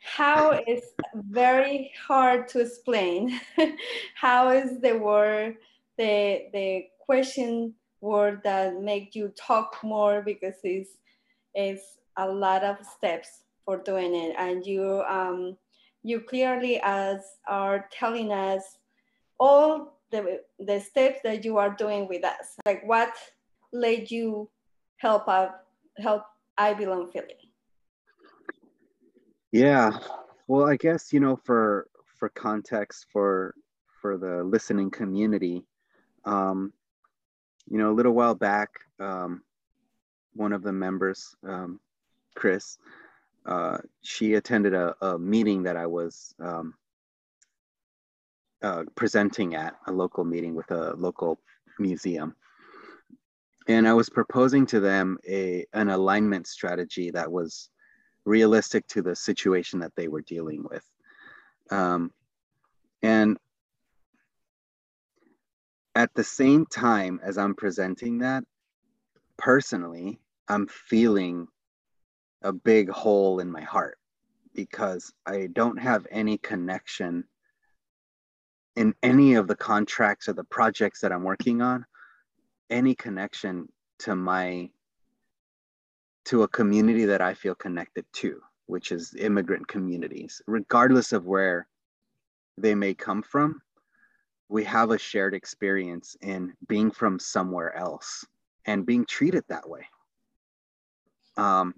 How 0.00 0.52
is 0.66 0.82
very 1.14 1.92
hard 2.06 2.48
to 2.48 2.60
explain. 2.60 3.40
how 4.14 4.50
is 4.50 4.80
the 4.80 4.98
word, 4.98 5.56
the 5.98 6.46
the 6.52 6.86
question 6.98 7.74
word 8.00 8.40
that 8.44 8.80
make 8.80 9.14
you 9.14 9.32
talk 9.36 9.78
more 9.82 10.22
because 10.22 10.56
it's 10.62 10.90
it's 11.54 11.98
a 12.16 12.28
lot 12.28 12.64
of 12.64 12.84
steps 12.84 13.44
for 13.64 13.78
doing 13.78 14.14
it. 14.14 14.34
And 14.38 14.64
you 14.64 15.02
um, 15.08 15.56
you 16.02 16.20
clearly 16.20 16.80
as 16.82 17.20
are 17.48 17.88
telling 17.90 18.32
us 18.32 18.62
all 19.40 19.98
the, 20.10 20.40
the 20.58 20.80
steps 20.80 21.20
that 21.24 21.44
you 21.44 21.56
are 21.56 21.70
doing 21.70 22.06
with 22.08 22.24
us. 22.24 22.56
Like 22.66 22.86
what 22.86 23.14
led 23.72 24.10
you 24.10 24.48
help 24.98 25.28
out 25.28 25.50
help 25.98 26.22
i 26.56 26.72
belong 26.72 27.10
philly? 27.10 27.50
Yeah. 29.52 29.98
Well 30.46 30.68
i 30.68 30.76
guess 30.76 31.12
you 31.12 31.20
know 31.20 31.36
for 31.36 31.88
for 32.18 32.28
context 32.30 33.06
for 33.12 33.54
for 34.00 34.16
the 34.18 34.44
listening 34.44 34.90
community 34.90 35.64
um 36.24 36.72
you 37.66 37.78
know 37.78 37.90
a 37.90 37.96
little 37.96 38.12
while 38.12 38.34
back 38.34 38.70
um 39.00 39.42
one 40.34 40.52
of 40.52 40.62
the 40.62 40.72
members 40.72 41.34
um 41.48 41.80
Chris, 42.34 42.78
uh, 43.46 43.78
she 44.02 44.34
attended 44.34 44.74
a, 44.74 44.94
a, 45.00 45.18
meeting 45.18 45.64
that 45.64 45.76
I 45.76 45.86
was 45.86 46.34
um, 46.40 46.74
uh, 48.62 48.84
presenting 48.94 49.54
at, 49.54 49.74
a 49.86 49.92
local 49.92 50.24
meeting 50.24 50.54
with 50.54 50.70
a 50.70 50.94
local 50.94 51.38
museum. 51.78 52.34
And 53.68 53.86
I 53.88 53.94
was 53.94 54.08
proposing 54.08 54.66
to 54.66 54.80
them 54.80 55.18
a, 55.28 55.64
an 55.72 55.90
alignment 55.90 56.46
strategy 56.46 57.10
that 57.10 57.30
was 57.30 57.70
realistic 58.24 58.86
to 58.88 59.02
the 59.02 59.14
situation 59.14 59.80
that 59.80 59.92
they 59.96 60.08
were 60.08 60.22
dealing 60.22 60.64
with. 60.68 60.84
Um, 61.70 62.10
and 63.02 63.38
at 65.94 66.12
the 66.14 66.24
same 66.24 66.66
time 66.66 67.20
as 67.22 67.38
I'm 67.38 67.54
presenting 67.54 68.18
that, 68.18 68.44
personally, 69.36 70.20
I'm 70.48 70.66
feeling 70.66 71.48
a 72.44 72.52
big 72.52 72.90
hole 72.90 73.40
in 73.40 73.50
my 73.50 73.62
heart 73.62 73.98
because 74.54 75.12
I 75.26 75.48
don't 75.52 75.78
have 75.78 76.06
any 76.10 76.38
connection 76.38 77.24
in 78.76 78.94
any 79.02 79.34
of 79.34 79.48
the 79.48 79.56
contracts 79.56 80.28
or 80.28 80.34
the 80.34 80.44
projects 80.44 81.00
that 81.00 81.12
I'm 81.12 81.24
working 81.24 81.62
on, 81.62 81.86
any 82.70 82.94
connection 82.94 83.68
to 84.00 84.14
my 84.14 84.70
to 86.26 86.42
a 86.42 86.48
community 86.48 87.04
that 87.04 87.20
I 87.20 87.34
feel 87.34 87.54
connected 87.54 88.04
to, 88.14 88.40
which 88.66 88.92
is 88.92 89.14
immigrant 89.14 89.68
communities, 89.68 90.40
regardless 90.46 91.12
of 91.12 91.26
where 91.26 91.66
they 92.56 92.74
may 92.74 92.94
come 92.94 93.22
from. 93.22 93.60
We 94.48 94.64
have 94.64 94.90
a 94.90 94.98
shared 94.98 95.34
experience 95.34 96.16
in 96.22 96.54
being 96.68 96.90
from 96.90 97.18
somewhere 97.18 97.74
else 97.76 98.24
and 98.64 98.86
being 98.86 99.04
treated 99.04 99.44
that 99.48 99.68
way. 99.68 99.86
Um, 101.36 101.74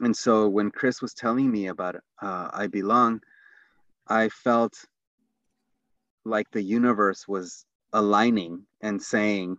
and 0.00 0.16
so 0.16 0.48
when 0.48 0.70
Chris 0.70 1.02
was 1.02 1.14
telling 1.14 1.50
me 1.50 1.68
about 1.68 1.96
uh, 2.22 2.50
I 2.52 2.66
Belong, 2.66 3.20
I 4.08 4.28
felt 4.28 4.74
like 6.24 6.50
the 6.50 6.62
universe 6.62 7.28
was 7.28 7.64
aligning 7.92 8.66
and 8.80 9.00
saying, 9.00 9.58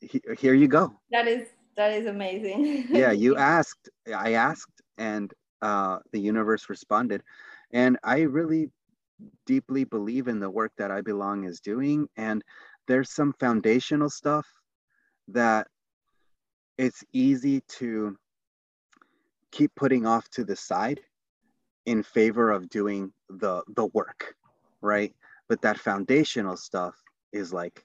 "Here 0.00 0.54
you 0.54 0.68
go." 0.68 1.00
That 1.10 1.26
is 1.26 1.48
that 1.76 1.92
is 1.92 2.06
amazing. 2.06 2.86
yeah, 2.90 3.12
you 3.24 3.36
asked. 3.36 3.88
I 4.14 4.34
asked, 4.34 4.82
and 4.98 5.32
uh, 5.62 5.98
the 6.12 6.20
universe 6.20 6.68
responded, 6.68 7.22
and 7.72 7.98
I 8.04 8.20
really 8.20 8.70
deeply 9.46 9.84
believe 9.84 10.28
in 10.28 10.40
the 10.40 10.50
work 10.50 10.72
that 10.78 10.90
I 10.90 11.00
Belong 11.00 11.44
is 11.44 11.60
doing. 11.60 12.08
And 12.16 12.42
there's 12.88 13.10
some 13.10 13.32
foundational 13.40 14.10
stuff 14.10 14.46
that 15.28 15.66
it's 16.78 17.04
easy 17.12 17.60
to 17.78 18.16
keep 19.52 19.74
putting 19.74 20.06
off 20.06 20.28
to 20.30 20.44
the 20.44 20.56
side 20.56 21.00
in 21.86 22.02
favor 22.02 22.50
of 22.50 22.68
doing 22.68 23.12
the 23.28 23.62
the 23.76 23.86
work 23.86 24.34
right? 24.84 25.14
But 25.48 25.62
that 25.62 25.78
foundational 25.78 26.56
stuff 26.56 26.94
is 27.32 27.52
like 27.52 27.84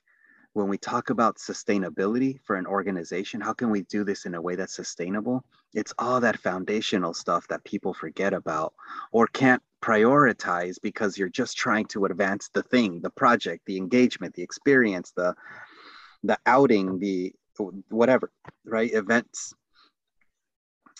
when 0.54 0.68
we 0.68 0.78
talk 0.78 1.10
about 1.10 1.38
sustainability 1.38 2.40
for 2.44 2.56
an 2.56 2.68
organization 2.68 3.40
how 3.40 3.54
can 3.54 3.70
we 3.70 3.84
do 3.84 4.04
this 4.04 4.26
in 4.26 4.36
a 4.36 4.42
way 4.42 4.56
that's 4.56 4.76
sustainable? 4.76 5.44
It's 5.74 5.94
all 5.98 6.20
that 6.20 6.40
foundational 6.40 7.14
stuff 7.14 7.48
that 7.48 7.64
people 7.64 7.94
forget 7.94 8.34
about 8.34 8.74
or 9.12 9.28
can't 9.28 9.62
prioritize 9.82 10.76
because 10.82 11.18
you're 11.18 11.30
just 11.30 11.56
trying 11.56 11.86
to 11.86 12.06
advance 12.06 12.50
the 12.54 12.64
thing 12.64 13.00
the 13.00 13.10
project 13.10 13.66
the 13.66 13.78
engagement 13.78 14.36
the 14.36 14.44
experience 14.44 15.12
the 15.16 15.34
the 16.24 16.38
outing 16.46 17.00
the 17.00 17.34
whatever, 17.90 18.32
right? 18.66 18.94
Events. 18.94 19.54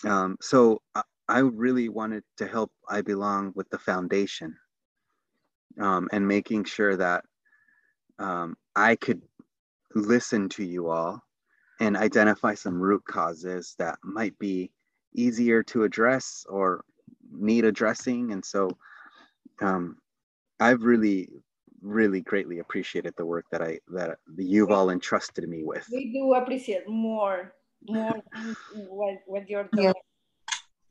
Um, 0.04 0.36
so 0.40 0.80
I 1.28 1.38
really 1.38 1.88
wanted 1.88 2.24
to 2.38 2.46
help 2.46 2.72
I 2.88 3.02
Belong 3.02 3.52
with 3.54 3.68
the 3.70 3.78
foundation 3.78 4.56
um, 5.80 6.08
and 6.12 6.26
making 6.26 6.64
sure 6.64 6.96
that 6.96 7.24
um, 8.18 8.56
I 8.74 8.96
could 8.96 9.22
listen 9.94 10.48
to 10.50 10.64
you 10.64 10.88
all 10.88 11.22
and 11.80 11.96
identify 11.96 12.54
some 12.54 12.80
root 12.80 13.02
causes 13.04 13.74
that 13.78 13.98
might 14.02 14.38
be 14.38 14.70
easier 15.14 15.62
to 15.64 15.84
address 15.84 16.44
or 16.48 16.84
need 17.32 17.64
addressing. 17.64 18.32
And 18.32 18.44
so 18.44 18.68
um, 19.60 19.96
I've 20.58 20.82
really, 20.82 21.28
really 21.82 22.20
greatly 22.20 22.58
appreciated 22.58 23.14
the 23.16 23.24
work 23.24 23.46
that 23.50 23.62
I 23.62 23.78
that 23.88 24.18
you've 24.36 24.70
all 24.70 24.90
entrusted 24.90 25.48
me 25.48 25.62
with. 25.64 25.86
We 25.92 26.12
do 26.12 26.34
appreciate 26.34 26.88
more, 26.88 27.54
more 27.88 28.20
what, 28.88 29.14
what 29.26 29.48
you're 29.48 29.68
doing. 29.72 29.86
Yeah. 29.86 29.92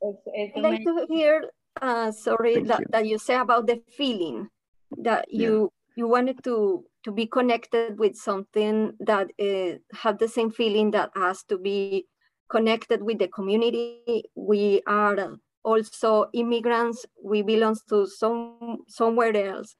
It's, 0.02 0.22
it's 0.26 0.56
I'd 0.56 0.62
like 0.62 0.84
to 0.84 1.06
hear, 1.08 1.44
uh, 1.80 2.10
sorry, 2.10 2.62
that 2.64 2.80
you. 2.80 2.86
that 2.90 3.06
you 3.06 3.18
say 3.18 3.36
about 3.36 3.66
the 3.66 3.82
feeling 3.96 4.48
that 4.98 5.26
you 5.30 5.70
yeah. 5.96 6.02
you 6.02 6.08
wanted 6.08 6.42
to 6.44 6.84
to 7.04 7.12
be 7.12 7.26
connected 7.26 7.98
with 7.98 8.16
something 8.16 8.92
that 9.00 9.30
uh, 9.40 9.78
have 9.96 10.18
the 10.18 10.28
same 10.28 10.50
feeling 10.50 10.90
that 10.92 11.10
has 11.14 11.42
to 11.44 11.58
be 11.58 12.06
connected 12.50 13.02
with 13.02 13.18
the 13.18 13.28
community. 13.28 14.24
We 14.34 14.82
are 14.86 15.38
also 15.64 16.26
immigrants. 16.32 17.06
We 17.22 17.42
belong 17.42 17.76
to 17.88 18.06
some 18.06 18.78
somewhere 18.88 19.36
else, 19.36 19.76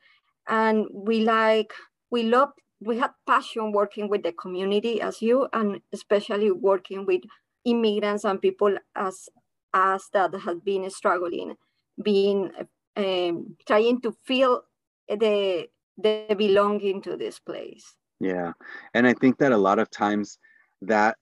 and 0.49 0.87
we 0.93 1.21
like 1.21 1.73
we 2.11 2.25
love 2.25 2.51
we 2.81 2.99
have 2.99 3.13
passion 3.27 3.73
working 3.73 4.09
with 4.09 4.23
the 4.23 4.33
community 4.33 5.01
as 5.01 5.21
you, 5.21 5.49
and 5.53 5.81
especially 5.93 6.51
working 6.51 7.05
with 7.05 7.23
immigrants 7.65 8.25
and 8.25 8.41
people 8.41 8.75
as 8.97 9.29
us 9.75 10.09
that 10.13 10.35
have 10.35 10.65
been 10.65 10.89
struggling, 10.91 11.55
being 12.03 12.51
um, 12.97 13.57
trying 13.67 14.01
to 14.01 14.13
feel 14.25 14.63
the 15.09 15.69
the 15.99 16.35
belonging 16.37 17.03
to 17.03 17.17
this 17.17 17.39
place. 17.39 17.95
Yeah, 18.19 18.53
and 18.95 19.07
I 19.07 19.15
think 19.15 19.39
that 19.39 19.53
a 19.53 19.57
lot 19.57 19.79
of 19.79 19.91
times 19.91 20.39
that 20.83 21.17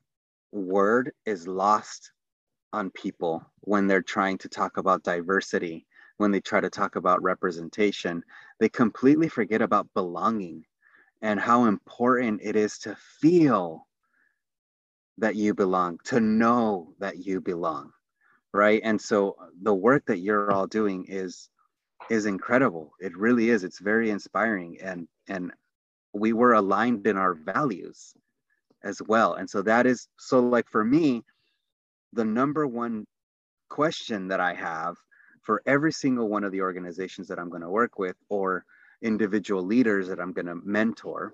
word 0.52 1.12
is 1.26 1.46
lost 1.46 2.12
on 2.72 2.90
people 2.90 3.44
when 3.62 3.86
they're 3.86 4.02
trying 4.02 4.38
to 4.38 4.48
talk 4.48 4.76
about 4.76 5.02
diversity, 5.02 5.86
when 6.18 6.30
they 6.30 6.40
try 6.40 6.60
to 6.60 6.70
talk 6.70 6.96
about 6.96 7.22
representation, 7.22 8.22
they 8.60 8.68
completely 8.68 9.28
forget 9.28 9.62
about 9.62 9.92
belonging 9.94 10.64
and 11.22 11.40
how 11.40 11.64
important 11.64 12.40
it 12.42 12.54
is 12.54 12.78
to 12.78 12.96
feel 13.20 13.86
that 15.18 15.34
you 15.34 15.54
belong, 15.54 15.98
to 16.04 16.20
know 16.20 16.92
that 16.98 17.18
you 17.18 17.40
belong, 17.40 17.92
right? 18.52 18.80
And 18.84 19.00
so 19.00 19.36
uh, 19.40 19.46
the 19.62 19.74
work 19.74 20.04
that 20.06 20.18
you're 20.18 20.52
all 20.52 20.66
doing 20.66 21.06
is 21.08 21.48
is 22.10 22.26
incredible. 22.26 22.92
It 23.00 23.16
really 23.16 23.50
is. 23.50 23.64
It's 23.64 23.80
very 23.80 24.10
inspiring 24.10 24.78
and 24.80 25.08
and 25.28 25.52
we 26.12 26.32
were 26.32 26.54
aligned 26.54 27.06
in 27.06 27.16
our 27.16 27.34
values 27.34 28.14
as 28.82 29.02
well. 29.02 29.34
And 29.34 29.48
so 29.48 29.62
that 29.62 29.86
is 29.86 30.08
so 30.18 30.40
like 30.40 30.68
for 30.68 30.84
me, 30.84 31.24
the 32.12 32.24
number 32.24 32.66
one 32.66 33.06
question 33.68 34.28
that 34.28 34.40
I 34.40 34.54
have 34.54 34.96
for 35.48 35.62
every 35.64 35.90
single 35.90 36.28
one 36.28 36.44
of 36.44 36.52
the 36.52 36.60
organizations 36.60 37.26
that 37.26 37.38
I'm 37.38 37.48
going 37.48 37.62
to 37.62 37.70
work 37.70 37.98
with 37.98 38.16
or 38.28 38.66
individual 39.00 39.62
leaders 39.62 40.06
that 40.08 40.20
I'm 40.20 40.34
going 40.34 40.44
to 40.44 40.60
mentor, 40.62 41.32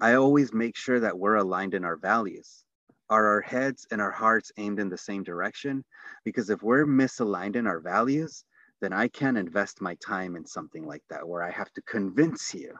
I 0.00 0.14
always 0.14 0.52
make 0.52 0.76
sure 0.76 1.00
that 1.00 1.18
we're 1.18 1.34
aligned 1.34 1.74
in 1.74 1.84
our 1.84 1.96
values. 1.96 2.62
Are 3.10 3.26
our 3.26 3.40
heads 3.40 3.88
and 3.90 4.00
our 4.00 4.12
hearts 4.12 4.52
aimed 4.58 4.78
in 4.78 4.88
the 4.88 4.96
same 4.96 5.24
direction? 5.24 5.84
Because 6.24 6.50
if 6.50 6.62
we're 6.62 6.86
misaligned 6.86 7.56
in 7.56 7.66
our 7.66 7.80
values, 7.80 8.44
then 8.80 8.92
I 8.92 9.08
can't 9.08 9.36
invest 9.36 9.80
my 9.80 9.96
time 9.96 10.36
in 10.36 10.46
something 10.46 10.86
like 10.86 11.02
that 11.10 11.26
where 11.26 11.42
I 11.42 11.50
have 11.50 11.72
to 11.72 11.82
convince 11.82 12.54
you 12.54 12.78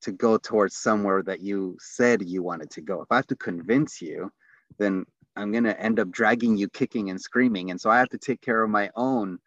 to 0.00 0.12
go 0.12 0.38
towards 0.38 0.78
somewhere 0.78 1.22
that 1.24 1.40
you 1.40 1.76
said 1.78 2.22
you 2.22 2.42
wanted 2.42 2.70
to 2.70 2.80
go. 2.80 3.02
If 3.02 3.08
I 3.10 3.16
have 3.16 3.26
to 3.26 3.36
convince 3.36 4.00
you, 4.00 4.32
then 4.78 5.04
I'm 5.38 5.52
going 5.52 5.64
to 5.64 5.80
end 5.80 6.00
up 6.00 6.10
dragging 6.10 6.56
you 6.56 6.68
kicking 6.68 7.10
and 7.10 7.20
screaming. 7.20 7.70
And 7.70 7.80
so 7.80 7.90
I 7.90 7.98
have 7.98 8.08
to 8.10 8.18
take 8.18 8.40
care 8.40 8.62
of 8.62 8.70
my 8.70 8.90
own 8.96 9.38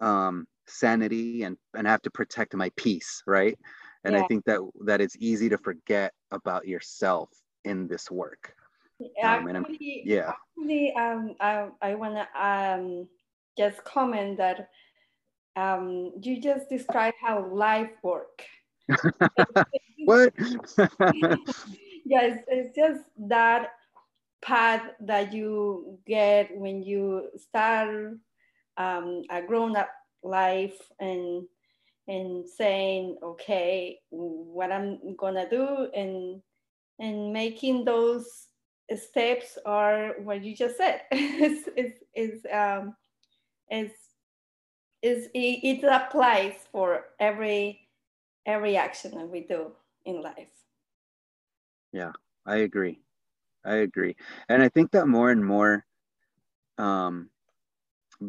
um, 0.00 0.46
sanity 0.66 1.44
and, 1.44 1.56
and 1.74 1.86
have 1.86 2.02
to 2.02 2.10
protect 2.10 2.54
my 2.54 2.70
peace. 2.76 3.22
Right. 3.26 3.58
And 4.04 4.14
yeah. 4.14 4.22
I 4.22 4.26
think 4.26 4.44
that 4.44 4.60
that 4.84 5.00
it's 5.00 5.16
easy 5.20 5.48
to 5.48 5.58
forget 5.58 6.12
about 6.30 6.66
yourself 6.66 7.30
in 7.64 7.86
this 7.86 8.10
work. 8.10 8.54
Um, 9.22 9.48
actually, 9.48 10.02
yeah. 10.04 10.32
Actually, 10.58 10.92
um, 10.94 11.34
I, 11.40 11.68
I 11.80 11.94
want 11.94 12.14
to 12.14 12.46
um, 12.46 13.08
just 13.56 13.82
comment 13.84 14.38
that 14.38 14.68
um, 15.56 16.12
you 16.20 16.40
just 16.40 16.68
described 16.68 17.16
how 17.20 17.46
life 17.46 17.90
work. 18.02 18.44
what? 20.04 20.32
yes, 22.04 22.38
it's 22.48 22.76
just 22.76 23.02
that 23.28 23.70
path 24.42 24.82
that 25.00 25.32
you 25.32 25.98
get 26.06 26.56
when 26.56 26.82
you 26.82 27.28
start 27.36 28.14
um, 28.76 29.22
a 29.30 29.42
grown-up 29.42 29.90
life 30.22 30.78
and 31.00 31.44
and 32.08 32.48
saying 32.48 33.16
okay 33.22 33.98
what 34.10 34.72
i'm 34.72 34.98
gonna 35.16 35.48
do 35.48 35.88
and 35.94 36.40
and 36.98 37.32
making 37.32 37.84
those 37.84 38.48
steps 38.96 39.58
are 39.64 40.14
what 40.22 40.42
you 40.42 40.54
just 40.56 40.76
said. 40.76 41.02
Is 41.12 41.68
is 41.76 41.92
is 42.14 42.46
um 42.52 42.94
is 43.70 43.90
is 45.02 45.26
it, 45.34 45.82
it 45.82 45.84
applies 45.84 46.54
for 46.70 47.06
every 47.18 47.80
every 48.46 48.76
action 48.76 49.12
that 49.16 49.28
we 49.28 49.40
do 49.40 49.72
in 50.04 50.22
life. 50.22 50.54
Yeah 51.92 52.12
i 52.46 52.56
agree 52.56 52.98
I 53.64 53.76
agree. 53.76 54.16
And 54.48 54.62
I 54.62 54.68
think 54.68 54.90
that 54.92 55.06
more 55.06 55.30
and 55.30 55.44
more 55.44 55.84
um, 56.78 57.30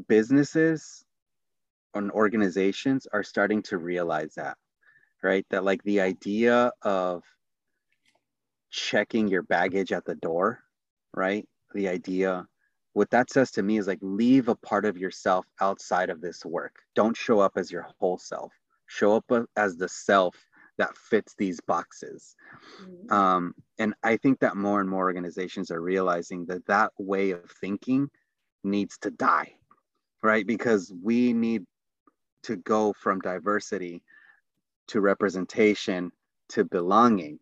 businesses 0.08 1.04
and 1.94 2.12
organizations 2.12 3.08
are 3.12 3.24
starting 3.24 3.62
to 3.64 3.78
realize 3.78 4.36
that, 4.36 4.58
right? 5.22 5.46
That 5.50 5.64
like 5.64 5.84
the 5.84 6.02
idea 6.02 6.72
of 6.82 7.24
checking 8.70 9.28
your 9.28 9.44
baggage 9.44 9.92
at 9.92 10.06
the 10.06 10.16
door, 10.16 10.64
right? 11.16 11.48
The 11.74 11.88
idea, 11.88 12.48
what 12.94 13.10
that 13.12 13.32
says 13.32 13.52
to 13.52 13.64
me 13.64 13.78
is 13.78 13.88
like 13.88 14.00
leave 14.02 14.48
a 14.48 14.56
part 14.56 14.86
of 14.86 14.98
yourself 14.98 15.46
outside 15.62 16.10
of 16.10 16.22
this 16.22 16.46
work. 16.46 16.76
Don't 16.96 17.18
show 17.18 17.40
up 17.40 17.54
as 17.56 17.72
your 17.72 17.88
whole 18.00 18.18
self. 18.18 18.52
Show 18.88 19.16
up 19.16 19.48
as 19.56 19.78
the 19.78 19.90
self 19.90 20.36
that 20.78 20.98
fits 20.98 21.36
these 21.38 21.60
boxes. 21.62 22.36
Mm-hmm. 22.82 23.14
Um, 23.14 23.56
and 23.78 23.94
I 24.04 24.18
think 24.18 24.40
that 24.40 24.58
more 24.58 24.82
and 24.82 24.90
more 24.90 25.04
organizations 25.04 25.72
are 25.72 25.82
realizing 25.82 26.46
that 26.46 26.66
that 26.68 26.92
way 26.98 27.32
of 27.32 27.50
thinking 27.62 28.10
needs 28.64 28.98
to 29.00 29.12
die, 29.12 29.54
right? 30.22 30.46
Because 30.46 30.92
we 31.02 31.34
need 31.34 31.66
to 32.44 32.56
go 32.58 32.94
from 32.94 33.20
diversity 33.20 34.04
to 34.88 35.02
representation 35.02 36.12
to 36.50 36.66
belonging. 36.66 37.40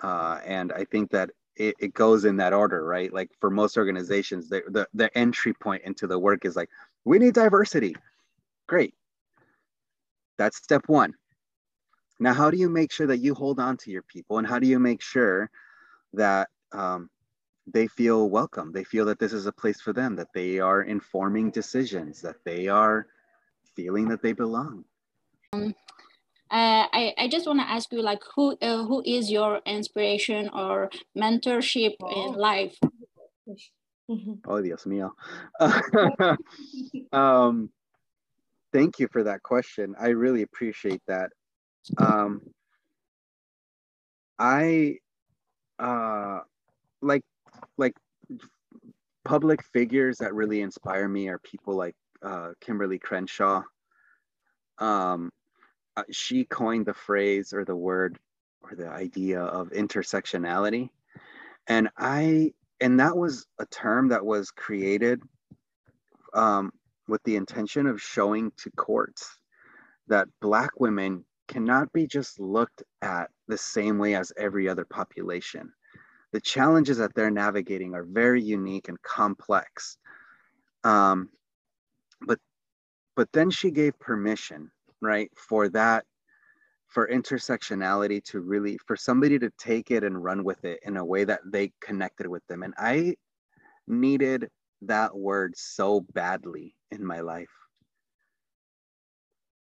Uh, 0.00 0.40
and 0.44 0.72
I 0.72 0.84
think 0.84 1.10
that 1.10 1.30
it, 1.56 1.74
it, 1.78 1.94
goes 1.94 2.24
in 2.24 2.36
that 2.36 2.52
order, 2.52 2.84
right? 2.84 3.12
Like 3.12 3.30
for 3.40 3.48
most 3.48 3.76
organizations, 3.76 4.48
the, 4.48 4.62
the, 4.68 4.88
the 4.92 5.16
entry 5.16 5.52
point 5.54 5.82
into 5.84 6.06
the 6.06 6.18
work 6.18 6.44
is 6.44 6.56
like, 6.56 6.68
we 7.04 7.18
need 7.18 7.34
diversity. 7.34 7.94
Great. 8.66 8.94
That's 10.36 10.56
step 10.56 10.88
one 10.88 11.14
now, 12.20 12.32
how 12.32 12.50
do 12.50 12.56
you 12.56 12.68
make 12.68 12.92
sure 12.92 13.06
that 13.06 13.18
you 13.18 13.34
hold 13.34 13.58
on 13.58 13.76
to 13.78 13.90
your 13.90 14.02
people 14.02 14.38
and 14.38 14.46
how 14.46 14.58
do 14.58 14.66
you 14.66 14.78
make 14.78 15.02
sure 15.02 15.50
that 16.12 16.48
um, 16.72 17.10
they 17.66 17.86
feel 17.86 18.30
welcome? 18.30 18.72
They 18.72 18.84
feel 18.84 19.04
that 19.06 19.18
this 19.18 19.32
is 19.32 19.46
a 19.46 19.52
place 19.52 19.80
for 19.80 19.92
them, 19.92 20.14
that 20.16 20.32
they 20.34 20.60
are 20.60 20.82
informing 20.82 21.50
decisions, 21.50 22.20
that 22.22 22.36
they 22.44 22.68
are 22.68 23.06
feeling 23.74 24.08
that 24.08 24.22
they 24.22 24.32
belong. 24.32 24.84
Um, 25.52 25.74
uh, 26.50 26.86
I, 26.92 27.14
I 27.18 27.28
just 27.28 27.46
want 27.46 27.60
to 27.60 27.68
ask 27.68 27.92
you 27.92 28.00
like 28.00 28.22
who 28.36 28.56
uh, 28.62 28.84
who 28.84 29.02
is 29.04 29.30
your 29.30 29.60
inspiration 29.66 30.50
or 30.50 30.90
mentorship 31.16 31.96
oh. 32.00 32.28
in 32.28 32.38
life? 32.38 32.78
Oh, 34.46 34.60
Dios 34.60 34.84
mío. 34.84 35.10
um, 37.12 37.70
thank 38.72 39.00
you 39.00 39.08
for 39.10 39.24
that 39.24 39.42
question. 39.42 39.94
I 39.98 40.08
really 40.08 40.42
appreciate 40.42 41.00
that 41.08 41.30
um 41.98 42.40
i 44.38 44.96
uh 45.78 46.40
like 47.02 47.22
like 47.78 47.94
public 49.24 49.62
figures 49.62 50.18
that 50.18 50.34
really 50.34 50.60
inspire 50.60 51.08
me 51.08 51.28
are 51.28 51.38
people 51.38 51.74
like 51.74 51.94
uh, 52.22 52.50
Kimberlé 52.62 53.00
Crenshaw. 53.00 53.62
Um 54.78 55.30
uh, 55.96 56.02
she 56.10 56.44
coined 56.44 56.86
the 56.86 56.94
phrase 56.94 57.52
or 57.52 57.64
the 57.64 57.76
word 57.76 58.18
or 58.62 58.74
the 58.74 58.88
idea 58.88 59.40
of 59.40 59.70
intersectionality. 59.70 60.90
And 61.68 61.88
i 61.96 62.52
and 62.80 63.00
that 63.00 63.16
was 63.16 63.46
a 63.58 63.66
term 63.66 64.08
that 64.08 64.24
was 64.24 64.50
created 64.50 65.20
um, 66.34 66.72
with 67.08 67.22
the 67.22 67.36
intention 67.36 67.86
of 67.86 68.02
showing 68.02 68.52
to 68.58 68.70
courts 68.72 69.38
that 70.08 70.28
Black 70.40 70.78
women 70.80 71.24
cannot 71.48 71.92
be 71.92 72.06
just 72.06 72.40
looked 72.40 72.82
at 73.02 73.30
the 73.48 73.58
same 73.58 73.98
way 73.98 74.14
as 74.14 74.32
every 74.36 74.68
other 74.68 74.84
population. 74.84 75.72
The 76.32 76.40
challenges 76.40 76.98
that 76.98 77.14
they're 77.14 77.30
navigating 77.30 77.94
are 77.94 78.04
very 78.04 78.42
unique 78.42 78.88
and 78.88 79.00
complex. 79.02 79.98
Um, 80.82 81.30
but 82.22 82.38
but 83.16 83.28
then 83.32 83.50
she 83.50 83.70
gave 83.70 83.98
permission, 84.00 84.70
right, 85.00 85.30
for 85.36 85.68
that 85.70 86.04
for 86.94 87.08
intersectionality 87.08 88.22
to 88.22 88.40
really 88.40 88.78
for 88.86 88.96
somebody 88.96 89.36
to 89.36 89.50
take 89.58 89.90
it 89.90 90.04
and 90.04 90.22
run 90.22 90.44
with 90.44 90.64
it 90.64 90.78
in 90.84 90.96
a 90.96 91.04
way 91.04 91.24
that 91.24 91.40
they 91.44 91.72
connected 91.80 92.28
with 92.28 92.46
them 92.46 92.62
and 92.62 92.72
i 92.78 93.12
needed 93.88 94.48
that 94.80 95.14
word 95.14 95.52
so 95.56 96.00
badly 96.14 96.74
in 96.92 97.04
my 97.04 97.20
life 97.20 97.50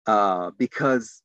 uh, 0.06 0.50
because 0.58 1.22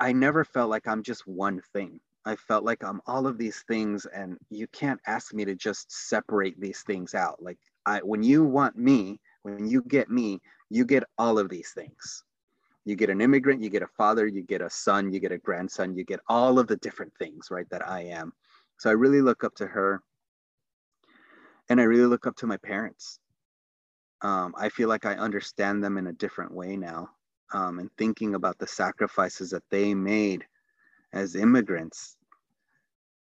i 0.00 0.12
never 0.12 0.44
felt 0.44 0.70
like 0.70 0.86
i'm 0.88 1.02
just 1.02 1.26
one 1.26 1.60
thing 1.72 2.00
i 2.24 2.34
felt 2.34 2.64
like 2.64 2.82
i'm 2.84 3.00
all 3.06 3.26
of 3.26 3.38
these 3.38 3.62
things 3.68 4.06
and 4.06 4.36
you 4.50 4.66
can't 4.68 5.00
ask 5.06 5.32
me 5.32 5.44
to 5.44 5.54
just 5.54 5.90
separate 5.92 6.60
these 6.60 6.82
things 6.82 7.14
out 7.14 7.42
like 7.42 7.58
i 7.86 7.98
when 8.00 8.22
you 8.22 8.44
want 8.44 8.76
me 8.76 9.20
when 9.42 9.66
you 9.66 9.82
get 9.82 10.10
me 10.10 10.40
you 10.68 10.84
get 10.84 11.04
all 11.18 11.38
of 11.38 11.48
these 11.48 11.70
things 11.70 12.24
you 12.84 12.96
get 12.96 13.10
an 13.10 13.20
immigrant, 13.20 13.62
you 13.62 13.68
get 13.68 13.82
a 13.82 13.86
father, 13.86 14.26
you 14.26 14.42
get 14.42 14.62
a 14.62 14.70
son, 14.70 15.12
you 15.12 15.20
get 15.20 15.32
a 15.32 15.38
grandson, 15.38 15.94
you 15.94 16.04
get 16.04 16.20
all 16.28 16.58
of 16.58 16.66
the 16.66 16.76
different 16.76 17.12
things, 17.18 17.48
right, 17.50 17.68
that 17.70 17.86
I 17.86 18.02
am. 18.04 18.32
So 18.78 18.88
I 18.88 18.94
really 18.94 19.20
look 19.20 19.44
up 19.44 19.54
to 19.56 19.66
her. 19.66 20.02
And 21.68 21.80
I 21.80 21.84
really 21.84 22.06
look 22.06 22.26
up 22.26 22.36
to 22.36 22.46
my 22.46 22.56
parents. 22.56 23.20
Um, 24.22 24.54
I 24.58 24.70
feel 24.70 24.88
like 24.88 25.06
I 25.06 25.14
understand 25.14 25.84
them 25.84 25.98
in 25.98 26.08
a 26.08 26.12
different 26.12 26.52
way 26.52 26.76
now. 26.76 27.10
Um, 27.52 27.78
and 27.78 27.90
thinking 27.98 28.34
about 28.34 28.58
the 28.58 28.66
sacrifices 28.66 29.50
that 29.50 29.64
they 29.70 29.94
made 29.94 30.44
as 31.12 31.34
immigrants 31.34 32.16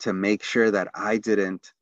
to 0.01 0.12
make 0.12 0.43
sure 0.43 0.71
that 0.71 0.89
I 0.95 1.19
didn't, 1.19 1.73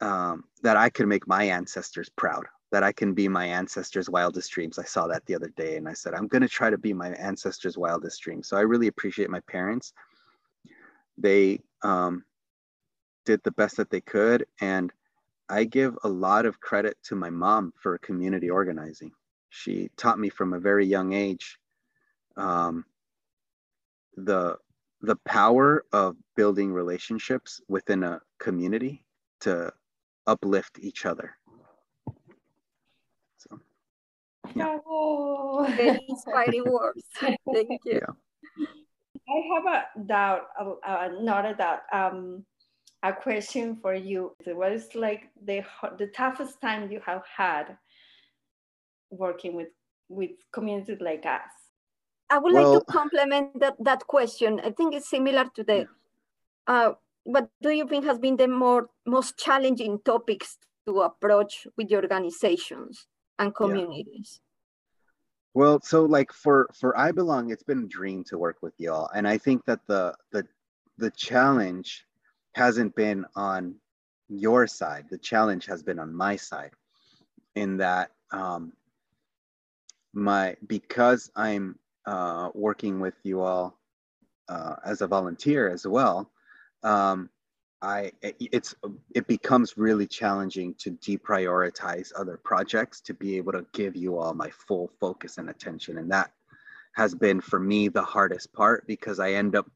um, 0.00 0.44
that 0.62 0.76
I 0.76 0.90
could 0.90 1.06
make 1.06 1.28
my 1.28 1.44
ancestors 1.44 2.10
proud 2.16 2.46
that 2.72 2.82
I 2.82 2.90
can 2.90 3.12
be 3.12 3.28
my 3.28 3.44
ancestors' 3.44 4.08
wildest 4.08 4.50
dreams. 4.50 4.78
I 4.78 4.84
saw 4.84 5.06
that 5.08 5.24
the 5.26 5.34
other 5.34 5.52
day 5.56 5.76
and 5.76 5.86
I 5.86 5.92
said, 5.92 6.14
I'm 6.14 6.26
going 6.26 6.40
to 6.40 6.48
try 6.48 6.70
to 6.70 6.78
be 6.78 6.94
my 6.94 7.10
ancestors' 7.10 7.76
wildest 7.76 8.20
dreams. 8.22 8.48
So 8.48 8.56
I 8.56 8.62
really 8.62 8.86
appreciate 8.86 9.28
my 9.28 9.40
parents. 9.40 9.92
They 11.18 11.60
um, 11.82 12.24
did 13.26 13.42
the 13.44 13.52
best 13.52 13.76
that 13.76 13.90
they 13.90 14.00
could. 14.00 14.46
And 14.62 14.90
I 15.50 15.64
give 15.64 15.98
a 16.02 16.08
lot 16.08 16.46
of 16.46 16.60
credit 16.60 16.96
to 17.04 17.14
my 17.14 17.28
mom 17.28 17.74
for 17.76 17.98
community 17.98 18.48
organizing. 18.48 19.12
She 19.54 19.90
taught 19.96 20.18
me 20.18 20.30
from 20.30 20.52
a 20.52 20.60
very 20.60 20.86
young 20.86 21.12
age 21.12 21.58
um, 22.36 22.84
the 24.16 24.58
the 25.00 25.16
power 25.24 25.84
of 25.92 26.16
building 26.36 26.72
relationships 26.72 27.60
within 27.68 28.02
a 28.02 28.20
community 28.38 29.04
to 29.40 29.72
uplift 30.26 30.78
each 30.80 31.04
other 31.04 31.36
yeah. 34.54 34.78
Very 35.76 36.00
inspiring 36.08 36.64
words. 36.70 37.04
Thank 37.18 37.80
you. 37.84 38.00
Yeah. 38.00 38.66
I 39.28 39.54
have 39.54 39.66
a 39.66 40.04
doubt, 40.06 40.48
uh, 40.84 41.08
not 41.20 41.46
a 41.46 41.54
doubt, 41.54 41.80
um, 41.92 42.44
a 43.02 43.12
question 43.12 43.76
for 43.80 43.94
you. 43.94 44.34
What 44.46 44.72
is 44.72 44.94
like 44.94 45.30
the 45.44 45.64
the 45.98 46.08
toughest 46.08 46.60
time 46.60 46.90
you 46.90 47.00
have 47.06 47.22
had 47.24 47.76
working 49.12 49.54
with 49.54 49.68
with 50.08 50.32
communities 50.52 51.00
like 51.00 51.24
us? 51.26 51.52
I 52.28 52.38
would 52.38 52.52
well, 52.52 52.72
like 52.72 52.86
to 52.86 52.92
complement 52.92 53.60
that 53.60 53.76
that 53.80 54.06
question. 54.06 54.60
I 54.64 54.70
think 54.70 54.94
it's 54.94 55.08
similar 55.08 55.46
to 55.54 55.62
the. 55.64 55.88
Uh, 56.66 56.92
what 57.24 57.48
do 57.60 57.70
you 57.70 57.86
think 57.86 58.04
has 58.04 58.18
been 58.18 58.36
the 58.36 58.48
more 58.48 58.90
most 59.06 59.38
challenging 59.38 60.00
topics 60.04 60.58
to 60.86 61.02
approach 61.02 61.66
with 61.76 61.88
the 61.88 61.96
organizations? 61.96 63.06
and 63.38 63.54
communities? 63.54 64.40
Yeah. 64.40 64.48
Well, 65.54 65.80
so 65.82 66.04
like 66.04 66.32
for 66.32 66.70
for 66.78 66.96
I 66.96 67.12
belong, 67.12 67.50
it's 67.50 67.62
been 67.62 67.84
a 67.84 67.88
dream 67.98 68.24
to 68.24 68.38
work 68.38 68.56
with 68.62 68.72
y'all, 68.78 69.10
and 69.14 69.28
I 69.28 69.36
think 69.36 69.64
that 69.66 69.80
the 69.86 70.14
the 70.30 70.46
the 70.96 71.10
challenge 71.10 72.06
hasn't 72.54 72.94
been 72.94 73.26
on 73.36 73.74
your 74.28 74.66
side. 74.66 75.06
The 75.10 75.18
challenge 75.18 75.66
has 75.66 75.82
been 75.82 75.98
on 75.98 76.14
my 76.14 76.36
side, 76.36 76.72
in 77.54 77.76
that 77.78 78.12
um, 78.30 78.72
my 80.12 80.56
because 80.66 81.30
I'm 81.36 81.78
uh, 82.06 82.50
working 82.54 83.00
with 83.00 83.14
you 83.22 83.40
all 83.40 83.78
uh, 84.48 84.76
as 84.84 85.00
a 85.00 85.06
volunteer 85.06 85.70
as 85.70 85.86
well. 85.86 86.30
Um, 86.82 87.30
I 87.80 88.12
it's 88.22 88.76
it 89.14 89.26
becomes 89.26 89.76
really 89.76 90.06
challenging 90.06 90.74
to 90.78 90.92
deprioritize 90.92 92.12
other 92.16 92.36
projects 92.36 93.00
to 93.02 93.14
be 93.14 93.36
able 93.36 93.52
to 93.52 93.66
give 93.72 93.96
you 93.96 94.18
all 94.18 94.34
my 94.34 94.50
full 94.50 94.88
focus 95.00 95.38
and 95.38 95.50
attention 95.50 95.98
and 95.98 96.12
that 96.12 96.30
has 96.94 97.14
been 97.14 97.40
for 97.40 97.58
me 97.58 97.88
the 97.88 98.02
hardest 98.02 98.52
part 98.52 98.86
because 98.86 99.18
I 99.18 99.32
end 99.32 99.56
up 99.56 99.68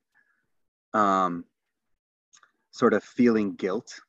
um, 0.95 1.45
sort 2.71 2.95
of 2.95 3.03
feeling 3.03 3.55
guilt 3.55 4.01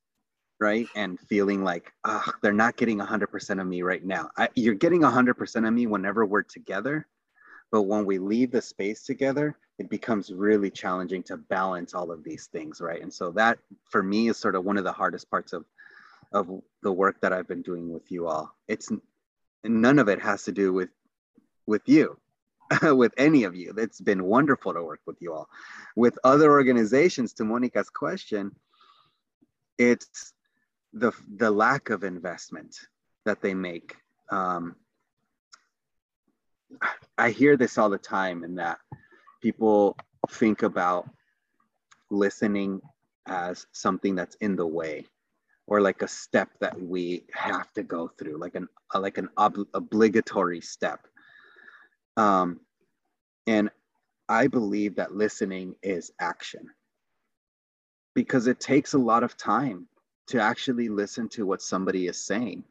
right? 0.60 0.88
And 0.96 1.20
feeling 1.20 1.64
like 1.64 1.92
oh, 2.04 2.24
they're 2.42 2.54
not 2.54 2.78
getting 2.78 3.00
100% 3.00 3.62
of 3.62 3.68
me 3.68 3.82
right 3.82 4.04
now. 4.04 4.30
I, 4.38 4.50
you're 4.56 4.76
getting 4.76 5.02
100% 5.02 5.68
of 5.68 5.74
me 5.74 5.88
whenever 5.88 6.26
we're 6.26 6.44
together 6.44 7.08
but 7.72 7.84
when 7.84 8.06
we 8.06 8.18
leave 8.18 8.52
the 8.52 8.62
space 8.62 9.04
together 9.04 9.58
it 9.78 9.90
becomes 9.90 10.32
really 10.32 10.72
challenging 10.72 11.22
to 11.22 11.38
balance 11.38 11.94
all 11.94 12.12
of 12.12 12.24
these 12.24 12.48
things 12.48 12.82
right? 12.82 13.02
And 13.02 13.14
so 13.14 13.32
that 13.32 13.60
for 13.90 14.02
me 14.02 14.30
is 14.30 14.38
sort 14.38 14.56
of 14.56 14.66
one 14.66 14.78
of 14.78 14.84
the 14.84 14.92
hardest 14.92 15.30
parts 15.30 15.54
of 15.54 15.66
of 16.34 16.50
the 16.84 16.92
work 16.92 17.22
that 17.22 17.32
i've 17.32 17.48
been 17.48 17.62
doing 17.62 17.94
with 17.94 18.12
you 18.12 18.28
all. 18.28 18.54
It's 18.68 18.92
none 19.64 20.00
of 20.00 20.10
it 20.10 20.22
has 20.22 20.44
to 20.44 20.52
do 20.52 20.74
with 20.74 20.90
with 21.66 21.84
you 21.86 22.18
with 22.82 23.14
any 23.18 23.44
of 23.44 23.56
you. 23.56 23.74
It's 23.78 24.02
been 24.02 24.24
wonderful 24.24 24.74
to 24.74 24.84
work 24.84 25.02
with 25.06 25.22
you 25.22 25.34
all. 25.34 25.48
With 25.96 26.20
other 26.24 26.52
organizations 26.52 27.34
to 27.34 27.46
monica's 27.46 27.90
question 27.90 28.52
it's 29.78 30.34
the 31.00 31.12
the 31.38 31.50
lack 31.50 31.90
of 31.90 32.04
investment 32.04 32.76
that 33.26 33.42
they 33.42 33.54
make 33.54 33.96
um, 34.32 34.76
i 37.18 37.30
hear 37.30 37.58
this 37.58 37.78
all 37.78 37.90
the 37.90 37.98
time 37.98 38.44
in 38.44 38.56
that 38.56 38.80
people 39.42 39.96
think 40.30 40.64
about 40.64 41.10
listening 42.10 42.82
as 43.28 43.68
something 43.72 44.16
that's 44.16 44.36
in 44.36 44.56
the 44.56 44.66
way 44.66 45.06
or 45.68 45.82
like 45.82 46.02
a 46.02 46.08
step 46.08 46.50
that 46.62 46.80
we 46.82 47.26
have 47.34 47.72
to 47.74 47.84
go 47.84 48.08
through 48.08 48.38
like 48.38 48.56
an 48.56 48.68
uh, 48.96 49.00
like 49.00 49.18
an 49.18 49.30
ob- 49.38 49.68
obligatory 49.74 50.62
step. 50.62 51.06
Um, 52.16 52.62
and 53.48 53.70
i 54.30 54.48
believe 54.48 54.96
that 54.96 55.14
listening 55.14 55.76
is 55.82 56.12
action 56.20 56.70
because 58.14 58.48
it 58.48 58.60
takes 58.60 58.94
a 58.94 58.98
lot 58.98 59.24
of 59.24 59.38
time 59.38 59.88
to 60.28 60.40
actually 60.42 60.90
listen 60.90 61.30
to 61.30 61.46
what 61.46 61.62
somebody 61.62 62.08
is 62.08 62.24
saying 62.24 62.64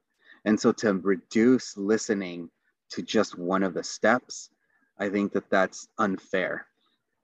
and 0.44 0.58
so 0.58 0.72
to 0.72 0.94
reduce 0.94 1.76
listening 1.76 2.50
to 2.90 3.02
just 3.02 3.38
one 3.38 3.62
of 3.62 3.74
the 3.74 3.82
steps 3.82 4.50
I 4.98 5.10
think 5.10 5.32
that 5.32 5.50
that's 5.50 5.88
unfair. 5.98 6.66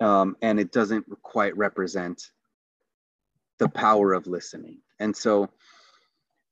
Um, 0.00 0.36
and 0.42 0.58
it 0.58 0.72
doesn't 0.72 1.06
quite 1.22 1.56
represent 1.56 2.30
the 3.58 3.68
power 3.68 4.12
of 4.12 4.26
listening. 4.26 4.78
And 4.98 5.16
so 5.16 5.48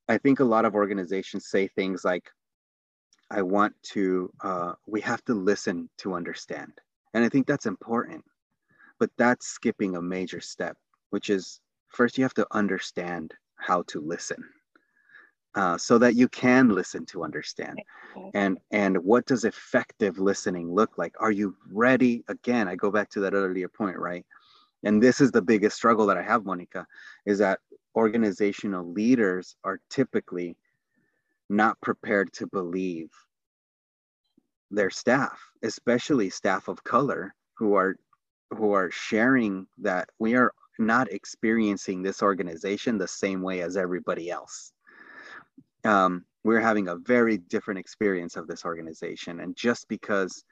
I 0.07 0.17
think 0.17 0.39
a 0.39 0.45
lot 0.45 0.65
of 0.65 0.75
organizations 0.75 1.47
say 1.47 1.67
things 1.67 2.03
like, 2.03 2.29
I 3.29 3.41
want 3.41 3.73
to, 3.93 4.31
uh, 4.43 4.73
we 4.87 5.01
have 5.01 5.23
to 5.25 5.33
listen 5.33 5.89
to 5.99 6.15
understand. 6.15 6.73
And 7.13 7.23
I 7.23 7.29
think 7.29 7.47
that's 7.47 7.65
important, 7.65 8.23
but 8.99 9.09
that's 9.17 9.47
skipping 9.47 9.95
a 9.95 10.01
major 10.01 10.41
step, 10.41 10.77
which 11.11 11.29
is 11.29 11.59
first 11.89 12.17
you 12.17 12.23
have 12.23 12.33
to 12.35 12.47
understand 12.51 13.33
how 13.61 13.83
to 13.83 14.01
listen 14.01 14.43
uh, 15.55 15.77
so 15.77 15.97
that 15.97 16.15
you 16.15 16.27
can 16.27 16.69
listen 16.69 17.05
to 17.07 17.23
understand. 17.23 17.79
And 18.33 18.57
and 18.71 18.97
what 19.03 19.25
does 19.25 19.45
effective 19.45 20.19
listening 20.19 20.73
look 20.73 20.97
like? 20.97 21.15
Are 21.19 21.31
you 21.31 21.55
ready? 21.71 22.23
Again 22.27 22.67
i 22.67 22.75
go 22.75 22.91
back 22.91 23.09
to 23.11 23.21
that 23.21 23.33
earlier 23.33 23.67
point 23.69 23.97
right? 23.97 24.25
And 24.83 25.01
this 25.01 25.21
is 25.21 25.31
the 25.31 25.41
biggest 25.41 25.75
struggle 25.75 26.07
that 26.07 26.17
i 26.17 26.23
have 26.23 26.45
monica 26.45 26.87
is 27.25 27.39
that 27.39 27.59
organizational 27.95 28.85
leaders 28.91 29.55
are 29.63 29.79
typically 29.89 30.55
not 31.49 31.79
prepared 31.81 32.31
to 32.33 32.47
believe 32.47 33.09
their 34.71 34.89
staff 34.89 35.39
especially 35.63 36.29
staff 36.29 36.69
of 36.69 36.83
color 36.83 37.35
who 37.55 37.75
are 37.75 37.97
who 38.51 38.71
are 38.71 38.89
sharing 38.89 39.67
that 39.77 40.09
we 40.19 40.35
are 40.35 40.53
not 40.81 41.11
experiencing 41.11 42.01
this 42.01 42.21
organization 42.21 42.97
the 42.97 43.07
same 43.07 43.41
way 43.41 43.61
as 43.61 43.77
everybody 43.77 44.29
else 44.29 44.73
um, 45.83 46.25
we're 46.43 46.59
having 46.59 46.87
a 46.87 46.95
very 46.95 47.37
different 47.37 47.79
experience 47.79 48.35
of 48.35 48.47
this 48.47 48.65
organization. 48.65 49.39
And 49.41 49.55
just 49.55 49.87
because 49.87 50.43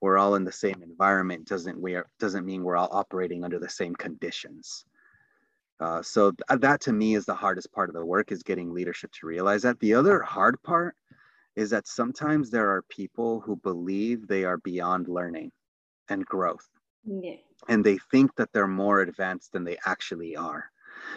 we're 0.00 0.18
all 0.18 0.34
in 0.34 0.44
the 0.44 0.52
same 0.52 0.82
environment 0.82 1.46
doesn't 1.46 1.80
we 1.80 1.94
are, 1.94 2.06
doesn't 2.18 2.44
mean 2.44 2.62
we're 2.62 2.76
all 2.76 2.88
operating 2.90 3.44
under 3.44 3.58
the 3.58 3.68
same 3.68 3.94
conditions. 3.94 4.84
Uh, 5.78 6.00
so 6.02 6.30
th- 6.30 6.60
that 6.60 6.80
to 6.82 6.92
me 6.92 7.14
is 7.14 7.26
the 7.26 7.34
hardest 7.34 7.70
part 7.72 7.90
of 7.90 7.94
the 7.94 8.04
work 8.04 8.32
is 8.32 8.42
getting 8.42 8.72
leadership 8.72 9.10
to 9.12 9.26
realize 9.26 9.62
that. 9.62 9.78
The 9.80 9.94
other 9.94 10.22
hard 10.22 10.62
part 10.62 10.96
is 11.54 11.70
that 11.70 11.86
sometimes 11.86 12.50
there 12.50 12.70
are 12.70 12.82
people 12.82 13.40
who 13.40 13.56
believe 13.56 14.26
they 14.26 14.44
are 14.44 14.58
beyond 14.58 15.08
learning 15.08 15.52
and 16.08 16.24
growth. 16.24 16.66
Yeah. 17.04 17.36
And 17.68 17.84
they 17.84 17.98
think 18.10 18.34
that 18.36 18.50
they're 18.52 18.66
more 18.66 19.00
advanced 19.00 19.52
than 19.52 19.64
they 19.64 19.78
actually 19.86 20.36
are. 20.36 20.70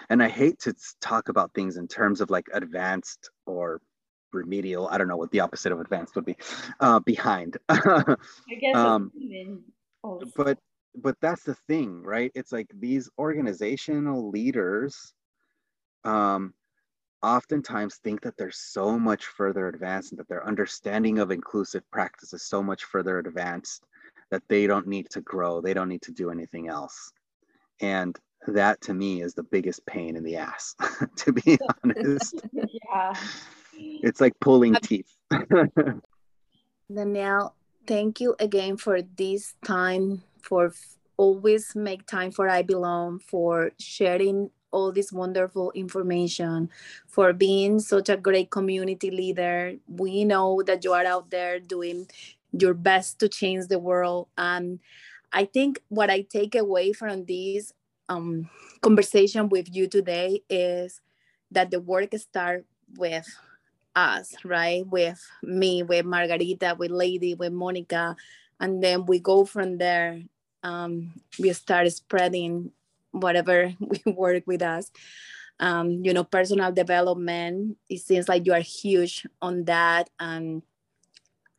And 0.10 0.22
I 0.22 0.30
hate 0.30 0.60
to 0.60 0.74
talk 1.02 1.30
about 1.30 1.54
things 1.54 1.78
in 1.78 1.88
terms 1.88 2.22
of 2.22 2.30
like 2.30 2.48
advanced 2.54 3.30
or 3.46 3.82
remedial. 4.34 4.88
I 4.88 4.98
don't 4.98 5.08
know 5.08 5.18
what 5.18 5.32
the 5.32 5.40
opposite 5.40 5.72
of 5.72 5.80
advanced 5.80 6.16
would 6.16 6.26
be. 6.26 6.36
Uh, 6.80 7.00
behind. 7.00 7.58
I 7.70 8.16
guess. 8.60 8.76
um, 8.76 9.12
but 10.36 10.58
but 10.96 11.16
that's 11.22 11.44
the 11.44 11.56
thing, 11.68 12.04
right? 12.04 12.32
It's 12.36 12.52
like 12.52 12.68
these 12.80 13.10
organizational 13.18 14.30
leaders 14.30 15.14
um, 16.04 16.54
oftentimes 17.22 17.98
think 17.98 18.22
that 18.22 18.36
they're 18.38 18.52
so 18.52 18.98
much 18.98 19.26
further 19.26 19.68
advanced 19.68 20.12
and 20.12 20.20
that 20.20 20.28
their 20.28 20.46
understanding 20.46 21.20
of 21.20 21.32
inclusive 21.32 21.84
practice 21.92 22.34
is 22.34 22.44
so 22.44 22.64
much 22.64 22.86
further 22.86 23.20
advanced 23.20 23.86
that 24.32 24.44
they 24.48 24.68
don't 24.68 24.88
need 24.88 25.10
to 25.12 25.22
grow, 25.22 25.62
they 25.62 25.74
don't 25.74 25.90
need 25.90 26.02
to 26.04 26.12
do 26.12 26.30
anything 26.30 26.68
else. 26.68 27.12
And 27.82 28.18
that 28.48 28.82
to 28.82 28.94
me 28.94 29.22
is 29.22 29.34
the 29.34 29.44
biggest 29.44 29.86
pain 29.86 30.16
in 30.16 30.24
the 30.24 30.38
ass, 30.38 30.76
to 31.18 31.34
be 31.34 31.58
honest. 31.84 32.42
yeah. 32.52 33.14
It's 33.74 34.22
like 34.22 34.34
pulling 34.40 34.76
um, 34.76 34.82
teeth. 34.82 35.16
Daniel, 36.94 37.56
thank 37.86 38.20
you 38.20 38.36
again 38.40 38.78
for 38.78 39.02
this 39.02 39.56
time, 39.64 40.24
for 40.42 40.74
always 41.18 41.76
make 41.76 42.06
time 42.06 42.32
for 42.32 42.50
I 42.50 42.62
Belong, 42.62 43.20
for 43.20 43.72
sharing 43.78 44.50
all 44.72 44.92
this 44.92 45.12
wonderful 45.12 45.72
information, 45.72 46.70
for 47.08 47.34
being 47.34 47.80
such 47.80 48.10
a 48.10 48.18
great 48.18 48.50
community 48.50 49.12
leader. 49.12 49.74
We 49.88 50.24
know 50.24 50.62
that 50.66 50.84
you 50.84 50.94
are 50.94 51.06
out 51.06 51.30
there 51.30 51.60
doing 51.60 52.08
your 52.52 52.74
best 52.74 53.20
to 53.20 53.30
change 53.30 53.68
the 53.68 53.80
world. 53.80 54.28
And 54.38 54.80
I 55.32 55.46
think 55.46 55.82
what 55.90 56.10
I 56.10 56.22
take 56.22 56.56
away 56.56 56.94
from 56.94 57.26
this 57.26 57.74
um, 58.08 58.50
conversation 58.82 59.50
with 59.50 59.74
you 59.74 59.88
today 59.88 60.44
is 60.50 61.02
that 61.52 61.72
the 61.72 61.80
work 61.80 62.14
starts 62.16 62.66
with 62.98 63.28
us, 63.96 64.34
right? 64.44 64.86
With 64.88 65.22
me, 65.44 65.84
with 65.84 66.06
Margarita, 66.06 66.76
with 66.78 66.92
Leidy, 66.92 67.36
with 67.36 67.54
Monica. 67.54 68.16
And 68.60 68.84
then 68.84 69.06
we 69.06 69.20
go 69.20 69.46
from 69.46 69.78
there. 69.78 70.22
Um, 70.64 71.14
we 71.40 71.54
start 71.54 71.92
spreading 71.92 72.72
whatever 73.12 73.74
we 73.80 74.12
work 74.12 74.44
with 74.46 74.62
us. 74.62 74.92
Um, 75.60 76.04
you 76.06 76.14
know, 76.14 76.24
personal 76.24 76.72
development, 76.72 77.78
it 77.90 78.00
seems 78.00 78.30
like 78.30 78.46
you 78.46 78.54
are 78.54 78.62
huge 78.62 79.28
on 79.42 79.66
that. 79.66 80.10
And 80.20 80.64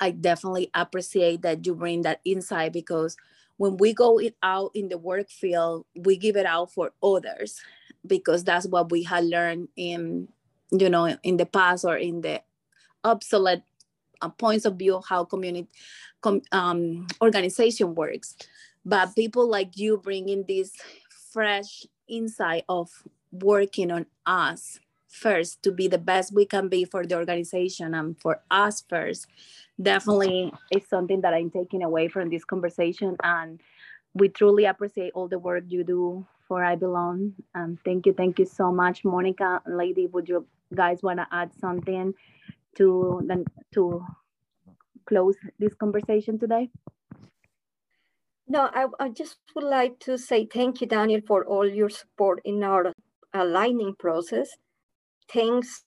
I 0.00 0.10
definitely 0.12 0.70
appreciate 0.74 1.42
that 1.42 1.66
you 1.66 1.74
bring 1.74 2.02
that 2.02 2.20
insight 2.24 2.72
because 2.72 3.16
when 3.58 3.76
we 3.76 3.92
go 3.92 4.18
it 4.18 4.34
out 4.42 4.70
in 4.74 4.88
the 4.88 4.96
work 4.96 5.28
field, 5.28 5.84
we 5.94 6.16
give 6.16 6.36
it 6.36 6.46
out 6.46 6.72
for 6.72 6.92
others 7.02 7.60
because 8.06 8.42
that's 8.42 8.66
what 8.66 8.90
we 8.90 9.02
had 9.02 9.24
learned 9.24 9.68
in, 9.76 10.28
you 10.70 10.88
know, 10.88 11.16
in 11.22 11.36
the 11.36 11.44
past 11.44 11.84
or 11.84 11.96
in 11.96 12.22
the 12.22 12.40
obsolete 13.04 13.62
uh, 14.22 14.30
points 14.30 14.64
of 14.64 14.76
view 14.76 14.96
of 14.96 15.04
how 15.06 15.24
community 15.24 15.68
com, 16.22 16.40
um, 16.52 17.06
organization 17.20 17.94
works. 17.94 18.36
But 18.84 19.14
people 19.14 19.48
like 19.48 19.76
you 19.76 19.98
bringing 19.98 20.44
this 20.48 20.72
fresh 21.32 21.86
insight 22.08 22.64
of 22.68 22.90
working 23.30 23.90
on 23.90 24.06
us 24.26 24.80
first 25.10 25.62
to 25.62 25.72
be 25.72 25.88
the 25.88 25.98
best 25.98 26.32
we 26.32 26.46
can 26.46 26.68
be 26.68 26.84
for 26.84 27.04
the 27.04 27.16
organization 27.16 27.94
and 27.94 28.18
for 28.20 28.40
us 28.50 28.84
first 28.88 29.26
definitely 29.82 30.52
is 30.70 30.86
something 30.88 31.20
that 31.20 31.34
i'm 31.34 31.50
taking 31.50 31.82
away 31.82 32.06
from 32.08 32.30
this 32.30 32.44
conversation 32.44 33.16
and 33.24 33.60
we 34.14 34.28
truly 34.28 34.64
appreciate 34.64 35.12
all 35.14 35.28
the 35.28 35.38
work 35.38 35.64
you 35.68 35.84
do 35.84 36.24
for 36.46 36.64
i 36.64 36.74
belong. 36.74 37.32
Um, 37.54 37.78
thank 37.84 38.06
you 38.06 38.12
thank 38.12 38.38
you 38.38 38.46
so 38.46 38.72
much 38.72 39.04
monica 39.04 39.60
Leidy. 39.66 40.06
Would 40.06 40.28
you 40.28 40.46
guys 40.74 41.02
want 41.02 41.18
to 41.18 41.26
add 41.32 41.52
something 41.54 42.14
to 42.76 43.22
then 43.26 43.44
to 43.74 44.04
close 45.06 45.36
this 45.58 45.74
conversation 45.74 46.38
today? 46.38 46.70
No, 48.48 48.68
I, 48.72 48.86
I 48.98 49.08
just 49.10 49.36
would 49.54 49.64
like 49.64 49.98
to 50.00 50.18
say 50.18 50.44
thank 50.44 50.80
you, 50.80 50.86
Daniel, 50.88 51.20
for 51.26 51.44
all 51.44 51.68
your 51.68 51.88
support 51.88 52.40
in 52.44 52.64
our 52.64 52.92
aligning 53.32 53.94
process. 53.96 54.48
Thanks 55.32 55.82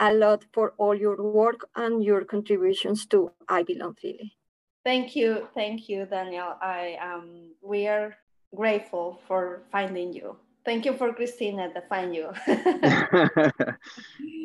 a 0.00 0.12
lot 0.12 0.44
for 0.52 0.74
all 0.78 0.94
your 0.94 1.16
work 1.22 1.68
and 1.76 2.02
your 2.02 2.24
contributions 2.24 3.06
to 3.06 3.30
I 3.48 3.62
Belong 3.62 3.94
Philly. 3.94 4.36
Thank 4.84 5.14
you, 5.14 5.48
thank 5.54 5.88
you, 5.88 6.06
Daniel. 6.06 6.56
I 6.60 6.98
um, 7.00 7.52
we 7.62 7.86
are 7.86 8.16
grateful 8.54 9.20
for 9.28 9.62
finding 9.70 10.12
you. 10.12 10.36
Thank 10.64 10.84
you 10.84 10.94
for 10.94 11.12
Christina 11.12 11.72
to 11.72 11.80
find 11.82 12.14
you. 12.14 12.30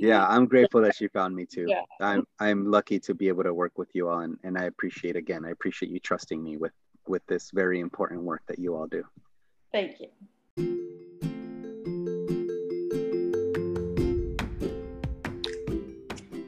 yeah, 0.02 0.28
I'm 0.28 0.46
grateful 0.46 0.82
that 0.82 0.96
she 0.96 1.08
found 1.08 1.36
me 1.36 1.46
too. 1.46 1.68
Yeah. 1.68 1.82
I'm 2.00 2.24
I'm 2.40 2.70
lucky 2.70 3.00
to 3.02 3.16
be 3.16 3.28
able 3.28 3.44
to 3.44 3.54
work 3.54 3.78
with 3.78 3.90
you 3.94 4.10
all, 4.10 4.20
and, 4.20 4.38
and 4.44 4.58
I 4.58 4.66
appreciate 4.66 5.16
again. 5.16 5.46
I 5.46 5.50
appreciate 5.50 5.92
you 5.92 6.00
trusting 6.00 6.44
me 6.44 6.58
with 6.58 6.74
with 7.08 7.26
this 7.28 7.50
very 7.52 7.80
important 7.80 8.22
work 8.22 8.42
that 8.48 8.60
you 8.60 8.76
all 8.76 8.88
do. 8.88 9.04
Thank 9.72 10.00
you. 10.00 10.10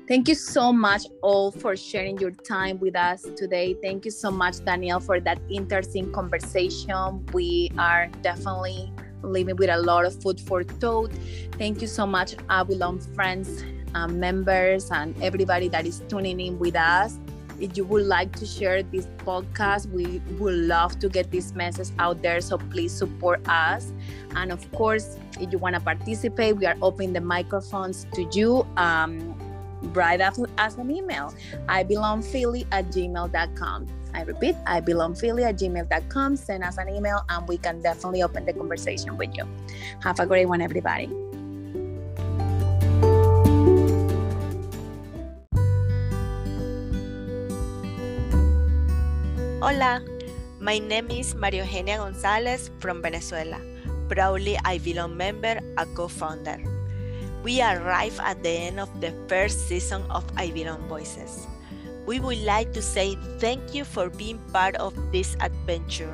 Thank 0.09 0.27
you 0.27 0.33
so 0.33 0.73
much 0.73 1.05
all 1.21 1.51
for 1.51 1.75
sharing 1.75 2.17
your 2.17 2.31
time 2.31 2.79
with 2.79 2.95
us 2.95 3.27
today. 3.37 3.75
Thank 3.79 4.05
you 4.05 4.09
so 4.09 4.31
much, 4.31 4.65
Daniel, 4.65 4.99
for 4.99 5.19
that 5.19 5.37
interesting 5.51 6.11
conversation. 6.11 7.23
We 7.31 7.71
are 7.77 8.09
definitely 8.23 8.91
living 9.21 9.55
with 9.55 9.69
a 9.69 9.77
lot 9.77 10.05
of 10.05 10.19
food 10.19 10.41
for 10.41 10.63
thought. 10.63 11.11
Thank 11.59 11.83
you 11.83 11.87
so 11.87 12.07
much, 12.07 12.33
I 12.49 12.63
Belong 12.63 12.99
friends, 13.13 13.63
um, 13.93 14.19
members, 14.19 14.89
and 14.89 15.13
everybody 15.21 15.67
that 15.67 15.85
is 15.85 16.01
tuning 16.09 16.39
in 16.39 16.57
with 16.57 16.75
us. 16.75 17.19
If 17.59 17.77
you 17.77 17.85
would 17.85 18.07
like 18.07 18.35
to 18.37 18.47
share 18.47 18.81
this 18.81 19.05
podcast, 19.17 19.91
we 19.91 20.23
would 20.39 20.55
love 20.55 20.97
to 21.01 21.09
get 21.09 21.29
this 21.29 21.53
message 21.53 21.89
out 21.99 22.23
there. 22.23 22.41
So 22.41 22.57
please 22.57 22.91
support 22.91 23.47
us. 23.47 23.93
And 24.35 24.51
of 24.51 24.71
course, 24.71 25.17
if 25.39 25.51
you 25.51 25.59
want 25.59 25.75
to 25.75 25.81
participate, 25.81 26.55
we 26.57 26.65
are 26.65 26.77
opening 26.81 27.13
the 27.13 27.21
microphones 27.21 28.07
to 28.15 28.27
you. 28.31 28.65
Um, 28.75 29.35
write 29.93 30.21
us 30.21 30.37
an 30.77 30.91
email. 30.91 31.33
I 31.67 31.83
belong 31.83 32.21
Philly 32.21 32.65
at 32.71 32.87
gmail.com. 32.91 33.87
I 34.13 34.23
repeat, 34.23 34.55
I 34.65 34.79
belong 34.79 35.15
Philly 35.15 35.43
at 35.43 35.57
gmail.com. 35.57 36.35
Send 36.35 36.63
us 36.63 36.77
an 36.77 36.89
email 36.89 37.21
and 37.29 37.47
we 37.47 37.57
can 37.57 37.81
definitely 37.81 38.23
open 38.23 38.45
the 38.45 38.53
conversation 38.53 39.17
with 39.17 39.35
you. 39.35 39.45
Have 40.01 40.19
a 40.19 40.25
great 40.25 40.47
one, 40.47 40.61
everybody. 40.61 41.09
Hola, 49.61 50.01
my 50.59 50.79
name 50.79 51.11
is 51.11 51.35
Maria 51.35 51.63
Eugenia 51.63 51.97
Gonzalez 51.97 52.71
from 52.79 53.01
Venezuela, 53.01 53.59
proudly 54.07 54.57
I 54.63 54.79
belong 54.79 55.15
member, 55.17 55.59
a 55.77 55.85
co-founder. 55.85 56.78
We 57.43 57.61
arrive 57.61 58.19
at 58.19 58.43
the 58.43 58.49
end 58.49 58.79
of 58.79 58.89
the 58.99 59.15
first 59.27 59.67
season 59.67 60.03
of 60.09 60.25
I 60.35 60.51
Belong 60.51 60.87
Voices. 60.87 61.47
We 62.05 62.19
would 62.19 62.39
like 62.39 62.73
to 62.73 62.81
say 62.81 63.15
thank 63.39 63.73
you 63.73 63.85
for 63.85 64.09
being 64.09 64.39
part 64.51 64.75
of 64.75 64.93
this 65.11 65.37
adventure. 65.39 66.13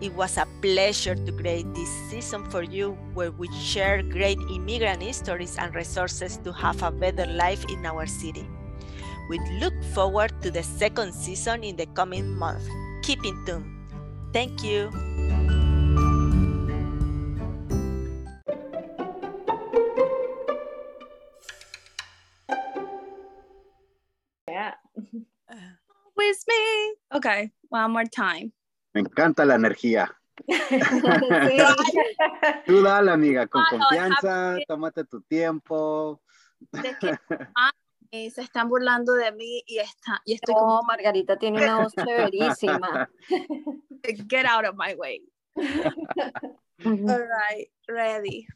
It 0.00 0.14
was 0.14 0.36
a 0.36 0.46
pleasure 0.62 1.14
to 1.14 1.32
create 1.32 1.72
this 1.74 1.90
season 2.10 2.48
for 2.50 2.62
you 2.62 2.98
where 3.14 3.30
we 3.30 3.46
share 3.54 4.02
great 4.02 4.38
immigrant 4.50 5.02
stories 5.14 5.56
and 5.58 5.74
resources 5.74 6.38
to 6.38 6.52
have 6.52 6.82
a 6.82 6.90
better 6.90 7.26
life 7.26 7.64
in 7.68 7.84
our 7.86 8.06
city. 8.06 8.48
We 9.28 9.38
look 9.60 9.74
forward 9.94 10.32
to 10.42 10.50
the 10.50 10.62
second 10.62 11.12
season 11.12 11.62
in 11.62 11.76
the 11.76 11.86
coming 11.86 12.34
month. 12.34 12.66
Keep 13.02 13.24
in 13.24 13.46
tune. 13.46 13.86
Thank 14.32 14.64
you. 14.64 14.90
Okay, 27.14 27.52
one 27.68 27.90
more 27.90 28.06
time. 28.06 28.52
Me 28.94 29.02
encanta 29.02 29.44
la 29.44 29.54
energía. 29.54 30.10
Tú 32.66 32.82
dale, 32.82 33.10
amiga, 33.10 33.46
con 33.46 33.62
confianza, 33.70 34.56
tómate 34.66 35.04
tu 35.04 35.20
tiempo. 35.22 36.22
se 38.10 38.40
están 38.40 38.68
burlando 38.68 39.14
de 39.14 39.32
mí 39.32 39.62
y, 39.66 39.78
está, 39.78 40.20
y 40.24 40.34
estoy 40.34 40.54
no, 40.54 40.60
como, 40.60 40.82
Margarita 40.84 41.38
tiene 41.38 41.62
una 41.62 41.80
voz 41.80 41.92
severísima. 41.92 43.08
get 44.28 44.46
out 44.46 44.64
of 44.64 44.76
my 44.76 44.94
way. 44.94 45.22
All 46.84 47.06
right, 47.06 47.68
ready. 47.88 48.46